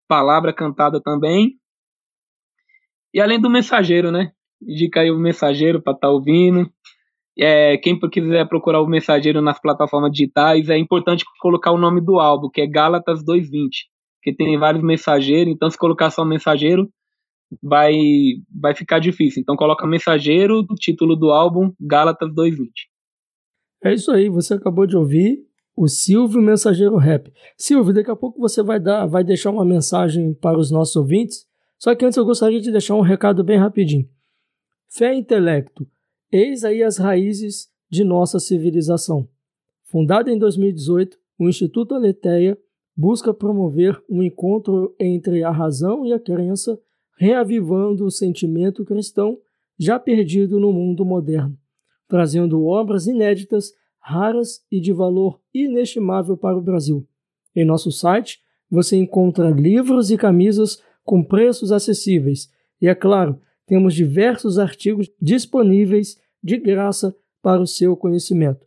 palavra 0.08 0.54
cantada 0.54 1.02
também. 1.02 1.58
E 3.12 3.20
além 3.20 3.38
do 3.38 3.50
mensageiro, 3.50 4.10
né? 4.10 4.32
Indica 4.62 5.00
aí 5.00 5.10
o 5.10 5.18
mensageiro 5.18 5.82
para 5.82 5.92
estar 5.92 6.08
tá 6.08 6.12
ouvindo. 6.12 6.70
É, 7.38 7.76
quem 7.76 7.98
quiser 8.08 8.48
procurar 8.48 8.80
o 8.80 8.86
mensageiro 8.86 9.42
nas 9.42 9.60
plataformas 9.60 10.12
digitais, 10.12 10.70
é 10.70 10.78
importante 10.78 11.26
colocar 11.40 11.72
o 11.72 11.78
nome 11.78 12.00
do 12.00 12.18
álbum, 12.18 12.48
que 12.48 12.62
é 12.62 12.66
Gálatas 12.66 13.22
220, 13.22 13.86
que 14.22 14.32
tem 14.34 14.56
vários 14.56 14.82
mensageiros, 14.82 15.52
então 15.52 15.68
se 15.68 15.76
colocar 15.76 16.10
só 16.10 16.24
mensageiro, 16.24 16.88
vai 17.62 17.92
vai 18.50 18.74
ficar 18.74 18.98
difícil. 18.98 19.42
Então 19.42 19.56
coloca 19.56 19.86
mensageiro 19.86 20.62
do 20.62 20.74
título 20.74 21.14
do 21.16 21.30
álbum 21.32 21.70
Gálatas 21.78 22.32
220. 22.34 22.93
É 23.84 23.92
isso 23.92 24.10
aí, 24.10 24.30
você 24.30 24.54
acabou 24.54 24.86
de 24.86 24.96
ouvir 24.96 25.46
o 25.76 25.86
Silvio 25.86 26.40
Mensageiro 26.40 26.96
Rap. 26.96 27.30
Silvio, 27.54 27.92
daqui 27.92 28.10
a 28.10 28.16
pouco 28.16 28.40
você 28.40 28.62
vai 28.62 28.80
dar, 28.80 29.04
vai 29.04 29.22
deixar 29.22 29.50
uma 29.50 29.64
mensagem 29.64 30.32
para 30.32 30.58
os 30.58 30.70
nossos 30.70 30.96
ouvintes. 30.96 31.46
Só 31.78 31.94
que 31.94 32.04
antes 32.04 32.16
eu 32.16 32.24
gostaria 32.24 32.60
de 32.60 32.72
deixar 32.72 32.94
um 32.94 33.02
recado 33.02 33.44
bem 33.44 33.58
rapidinho. 33.58 34.08
Fé 34.88 35.14
e 35.14 35.18
intelecto 35.18 35.86
Eis 36.32 36.64
aí 36.64 36.82
as 36.82 36.96
raízes 36.96 37.68
de 37.88 38.02
nossa 38.02 38.40
civilização. 38.40 39.28
Fundado 39.84 40.30
em 40.30 40.38
2018, 40.38 41.16
o 41.38 41.48
Instituto 41.48 41.94
Aletheia 41.94 42.58
busca 42.96 43.34
promover 43.34 44.02
um 44.10 44.22
encontro 44.22 44.96
entre 44.98 45.44
a 45.44 45.50
razão 45.50 46.06
e 46.06 46.12
a 46.12 46.18
crença, 46.18 46.76
reavivando 47.18 48.04
o 48.04 48.10
sentimento 48.10 48.84
cristão 48.84 49.38
já 49.78 49.96
perdido 49.98 50.58
no 50.58 50.72
mundo 50.72 51.04
moderno, 51.04 51.56
trazendo 52.14 52.64
obras 52.64 53.08
inéditas, 53.08 53.72
raras 53.98 54.64
e 54.70 54.80
de 54.80 54.92
valor 54.92 55.40
inestimável 55.52 56.36
para 56.36 56.56
o 56.56 56.60
Brasil. 56.60 57.04
Em 57.56 57.64
nosso 57.64 57.90
site, 57.90 58.38
você 58.70 58.96
encontra 58.96 59.50
livros 59.50 60.12
e 60.12 60.16
camisas 60.16 60.80
com 61.02 61.24
preços 61.24 61.72
acessíveis 61.72 62.48
e, 62.80 62.86
é 62.86 62.94
claro, 62.94 63.40
temos 63.66 63.94
diversos 63.94 64.60
artigos 64.60 65.10
disponíveis 65.20 66.16
de 66.40 66.56
graça 66.56 67.12
para 67.42 67.60
o 67.60 67.66
seu 67.66 67.96
conhecimento. 67.96 68.64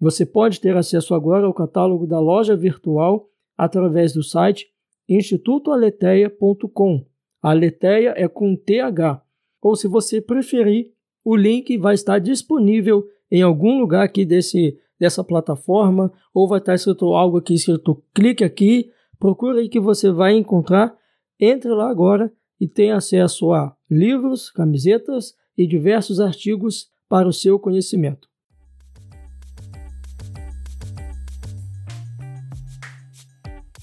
Você 0.00 0.24
pode 0.24 0.58
ter 0.58 0.74
acesso 0.74 1.14
agora 1.14 1.44
ao 1.44 1.52
catálogo 1.52 2.06
da 2.06 2.18
loja 2.18 2.56
virtual 2.56 3.28
através 3.58 4.14
do 4.14 4.22
site 4.22 4.68
institutoaleteia.com. 5.06 7.04
Aleteia 7.42 8.14
é 8.16 8.26
com 8.26 8.56
TH. 8.56 9.22
Ou 9.60 9.76
se 9.76 9.86
você 9.86 10.18
preferir, 10.18 10.95
o 11.26 11.34
link 11.34 11.76
vai 11.76 11.92
estar 11.92 12.20
disponível 12.20 13.04
em 13.28 13.42
algum 13.42 13.80
lugar 13.80 14.04
aqui 14.04 14.24
desse, 14.24 14.78
dessa 14.96 15.24
plataforma, 15.24 16.12
ou 16.32 16.46
vai 16.46 16.60
estar 16.60 16.76
escrito 16.76 17.06
algo 17.06 17.38
aqui 17.38 17.54
escrito 17.54 18.00
clique 18.14 18.44
aqui, 18.44 18.92
procure 19.18 19.58
aí 19.58 19.68
que 19.68 19.80
você 19.80 20.12
vai 20.12 20.36
encontrar. 20.36 20.96
Entre 21.40 21.68
lá 21.68 21.90
agora 21.90 22.32
e 22.60 22.68
tenha 22.68 22.94
acesso 22.94 23.52
a 23.52 23.74
livros, 23.90 24.50
camisetas 24.50 25.34
e 25.58 25.66
diversos 25.66 26.20
artigos 26.20 26.92
para 27.08 27.26
o 27.26 27.32
seu 27.32 27.58
conhecimento. 27.58 28.28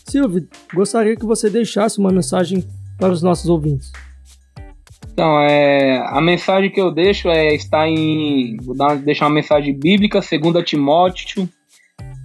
Silvio, 0.08 0.48
gostaria 0.74 1.18
que 1.18 1.26
você 1.26 1.50
deixasse 1.50 2.00
uma 2.00 2.10
mensagem 2.10 2.64
para 2.98 3.12
os 3.12 3.22
nossos 3.22 3.50
ouvintes. 3.50 3.92
Então, 5.14 5.40
é, 5.40 6.04
a 6.08 6.20
mensagem 6.20 6.72
que 6.72 6.82
eu 6.82 6.92
deixo 6.92 7.30
é 7.30 7.54
está 7.54 7.88
em. 7.88 8.58
Vou 8.58 8.76
dar, 8.76 8.98
deixar 8.98 9.28
uma 9.28 9.36
mensagem 9.36 9.78
bíblica, 9.78 10.20
2 10.20 10.66
Timóteo 10.66 11.48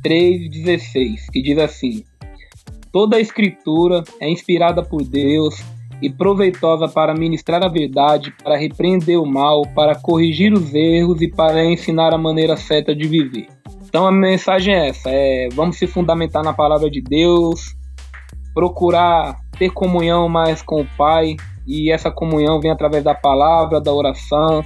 3,16, 0.03 1.31
que 1.31 1.43
diz 1.43 1.59
assim: 1.59 2.03
Toda 2.91 3.19
a 3.19 3.21
escritura 3.21 4.03
é 4.21 4.31
inspirada 4.31 4.83
por 4.83 5.05
Deus 5.05 5.63
e 6.01 6.09
proveitosa 6.09 6.89
para 6.89 7.15
ministrar 7.15 7.63
a 7.63 7.69
verdade, 7.69 8.33
para 8.43 8.57
repreender 8.57 9.21
o 9.21 9.27
mal, 9.27 9.63
para 9.75 9.95
corrigir 9.95 10.55
os 10.55 10.73
erros 10.73 11.21
e 11.21 11.29
para 11.29 11.63
ensinar 11.67 12.15
a 12.15 12.19
maneira 12.19 12.57
certa 12.57 12.95
de 12.95 13.07
viver. 13.07 13.49
Então 13.87 14.07
a 14.07 14.13
mensagem 14.13 14.75
é 14.75 14.89
essa: 14.89 15.11
é, 15.11 15.49
vamos 15.53 15.77
se 15.77 15.87
fundamentar 15.87 16.43
na 16.43 16.55
palavra 16.55 16.91
de 16.91 17.03
Deus, 17.03 17.77
procurar 18.55 19.37
ter 19.59 19.71
comunhão 19.71 20.27
mais 20.27 20.63
com 20.63 20.81
o 20.81 20.87
Pai, 20.97 21.37
e 21.69 21.93
essa 21.93 22.11
comunhão 22.11 22.59
vem 22.59 22.71
através 22.71 23.05
da 23.05 23.15
palavra, 23.15 23.79
da 23.79 23.93
oração, 23.93 24.65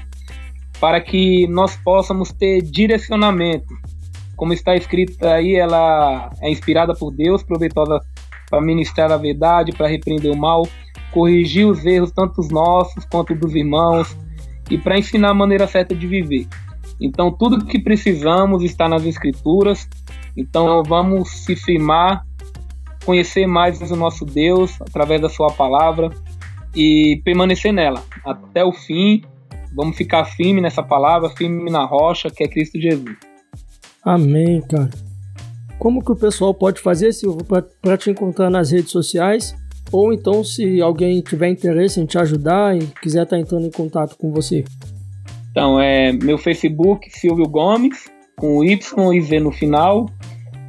para 0.80 1.00
que 1.00 1.48
nós 1.48 1.76
possamos 1.76 2.30
ter 2.30 2.62
direcionamento. 2.62 3.74
Como 4.36 4.52
está 4.52 4.76
escrito 4.76 5.26
aí, 5.26 5.56
ela 5.56 6.30
é 6.40 6.48
inspirada 6.48 6.94
por 6.94 7.10
Deus, 7.10 7.42
proveitosa 7.42 8.00
para 8.48 8.60
ministrar 8.60 9.10
a 9.10 9.16
verdade, 9.16 9.72
para 9.72 9.88
repreender 9.88 10.30
o 10.30 10.36
mal, 10.36 10.62
corrigir 11.10 11.66
os 11.66 11.84
erros, 11.84 12.12
tanto 12.12 12.40
os 12.40 12.48
nossos 12.50 13.04
quanto 13.04 13.34
dos 13.34 13.54
irmãos, 13.54 14.16
e 14.70 14.78
para 14.78 14.96
ensinar 14.96 15.30
a 15.30 15.34
maneira 15.34 15.66
certa 15.66 15.96
de 15.96 16.06
viver. 16.06 16.46
Então, 17.00 17.32
tudo 17.32 17.64
que 17.64 17.80
precisamos 17.80 18.62
está 18.62 18.88
nas 18.88 19.04
Escrituras. 19.04 19.88
Então, 20.36 20.84
vamos 20.84 21.30
se 21.30 21.56
firmar, 21.56 22.24
conhecer 23.04 23.46
mais 23.46 23.80
o 23.90 23.96
nosso 23.96 24.24
Deus 24.24 24.80
através 24.80 25.20
da 25.20 25.28
Sua 25.28 25.48
palavra 25.48 26.10
e 26.74 27.20
permanecer 27.24 27.72
nela 27.72 28.02
até 28.24 28.64
o 28.64 28.72
fim. 28.72 29.22
Vamos 29.74 29.96
ficar 29.96 30.24
firme 30.24 30.60
nessa 30.60 30.82
palavra, 30.82 31.30
firme 31.30 31.70
na 31.70 31.84
rocha 31.84 32.30
que 32.30 32.44
é 32.44 32.48
Cristo 32.48 32.80
Jesus. 32.80 33.16
Amém, 34.04 34.60
cara. 34.60 34.90
Como 35.78 36.04
que 36.04 36.12
o 36.12 36.16
pessoal 36.16 36.52
pode 36.54 36.80
fazer, 36.80 37.12
Silvio, 37.12 37.44
para 37.80 37.96
te 37.96 38.10
encontrar 38.10 38.50
nas 38.50 38.70
redes 38.70 38.90
sociais 38.90 39.54
ou 39.92 40.10
então, 40.10 40.42
se 40.42 40.80
alguém 40.80 41.20
tiver 41.20 41.50
interesse 41.50 42.00
em 42.00 42.06
te 42.06 42.18
ajudar 42.18 42.74
e 42.74 42.86
quiser 43.02 43.24
estar 43.24 43.36
tá 43.36 43.40
entrando 43.40 43.66
em 43.66 43.70
contato 43.70 44.16
com 44.16 44.32
você. 44.32 44.64
Então, 45.50 45.78
é 45.78 46.10
meu 46.12 46.38
Facebook, 46.38 47.10
Silvio 47.10 47.46
Gomes, 47.46 48.10
com 48.34 48.64
Y 48.64 49.12
e 49.12 49.20
Z 49.20 49.40
no 49.40 49.52
final. 49.52 50.06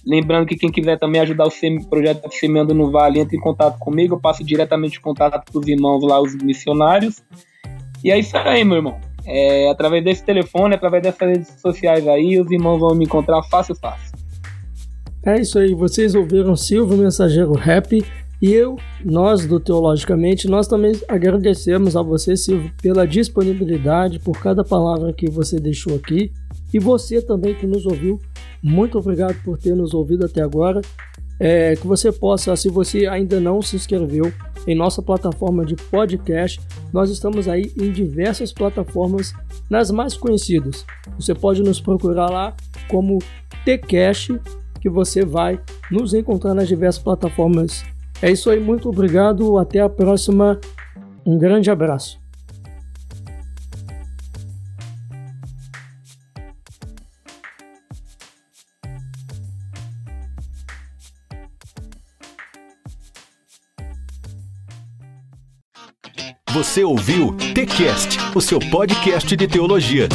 Lembrando 0.05 0.47
que 0.47 0.55
quem 0.55 0.71
quiser 0.71 0.97
também 0.97 1.21
ajudar 1.21 1.45
o 1.47 1.89
projeto 1.89 2.29
Semeando 2.31 2.73
no 2.73 2.89
Vale, 2.89 3.19
entre 3.19 3.37
em 3.37 3.39
contato 3.39 3.77
comigo, 3.77 4.15
eu 4.15 4.19
passo 4.19 4.43
diretamente 4.43 4.97
o 4.97 5.01
contato 5.01 5.43
para 5.51 5.59
os 5.59 5.67
irmãos 5.67 6.03
lá, 6.03 6.19
os 6.19 6.35
missionários. 6.35 7.23
E 8.03 8.11
é 8.11 8.17
isso 8.17 8.35
aí, 8.37 8.63
meu 8.63 8.77
irmão. 8.77 8.99
É, 9.25 9.69
através 9.69 10.03
desse 10.03 10.23
telefone, 10.23 10.73
através 10.73 11.03
dessas 11.03 11.29
redes 11.29 11.61
sociais 11.61 12.07
aí, 12.07 12.39
os 12.39 12.49
irmãos 12.49 12.79
vão 12.79 12.95
me 12.95 13.05
encontrar 13.05 13.43
fácil, 13.43 13.75
fácil. 13.75 14.11
É 15.23 15.39
isso 15.39 15.59
aí, 15.59 15.75
vocês 15.75 16.15
ouviram 16.15 16.55
Silvio 16.55 16.97
Mensageiro 16.97 17.53
Rap 17.53 18.03
e 18.41 18.51
eu, 18.51 18.75
nós 19.05 19.45
do 19.45 19.59
Teologicamente, 19.59 20.47
nós 20.47 20.67
também 20.67 20.93
agradecemos 21.07 21.95
a 21.95 22.01
você, 22.01 22.35
Silvio, 22.35 22.71
pela 22.81 23.05
disponibilidade, 23.05 24.19
por 24.19 24.39
cada 24.39 24.63
palavra 24.63 25.13
que 25.13 25.29
você 25.29 25.59
deixou 25.59 25.95
aqui 25.95 26.31
e 26.73 26.79
você 26.79 27.21
também 27.21 27.53
que 27.53 27.67
nos 27.67 27.85
ouviu 27.85 28.19
muito 28.63 28.97
obrigado 28.97 29.41
por 29.43 29.57
ter 29.57 29.75
nos 29.75 29.93
ouvido 29.93 30.25
até 30.25 30.41
agora. 30.41 30.81
É, 31.39 31.75
que 31.75 31.87
você 31.87 32.11
possa, 32.11 32.55
se 32.55 32.69
você 32.69 33.07
ainda 33.07 33.39
não 33.39 33.63
se 33.63 33.75
inscreveu 33.75 34.31
em 34.67 34.75
nossa 34.75 35.01
plataforma 35.01 35.65
de 35.65 35.75
podcast, 35.75 36.61
nós 36.93 37.09
estamos 37.09 37.47
aí 37.47 37.71
em 37.75 37.91
diversas 37.91 38.53
plataformas, 38.53 39.33
nas 39.67 39.89
mais 39.89 40.15
conhecidas. 40.15 40.85
Você 41.19 41.33
pode 41.33 41.63
nos 41.63 41.81
procurar 41.81 42.29
lá 42.29 42.55
como 42.87 43.17
TCast, 43.65 44.39
que 44.79 44.87
você 44.87 45.25
vai 45.25 45.59
nos 45.89 46.13
encontrar 46.13 46.53
nas 46.53 46.67
diversas 46.67 47.01
plataformas. 47.01 47.83
É 48.21 48.29
isso 48.29 48.51
aí, 48.51 48.59
muito 48.59 48.87
obrigado, 48.87 49.57
até 49.57 49.79
a 49.79 49.89
próxima. 49.89 50.59
Um 51.25 51.39
grande 51.39 51.71
abraço. 51.71 52.21
Você 66.53 66.83
ouviu 66.83 67.33
TCast, 67.55 68.19
o 68.35 68.41
seu 68.41 68.59
podcast 68.59 69.35
de 69.35 69.47
teologia. 69.47 70.07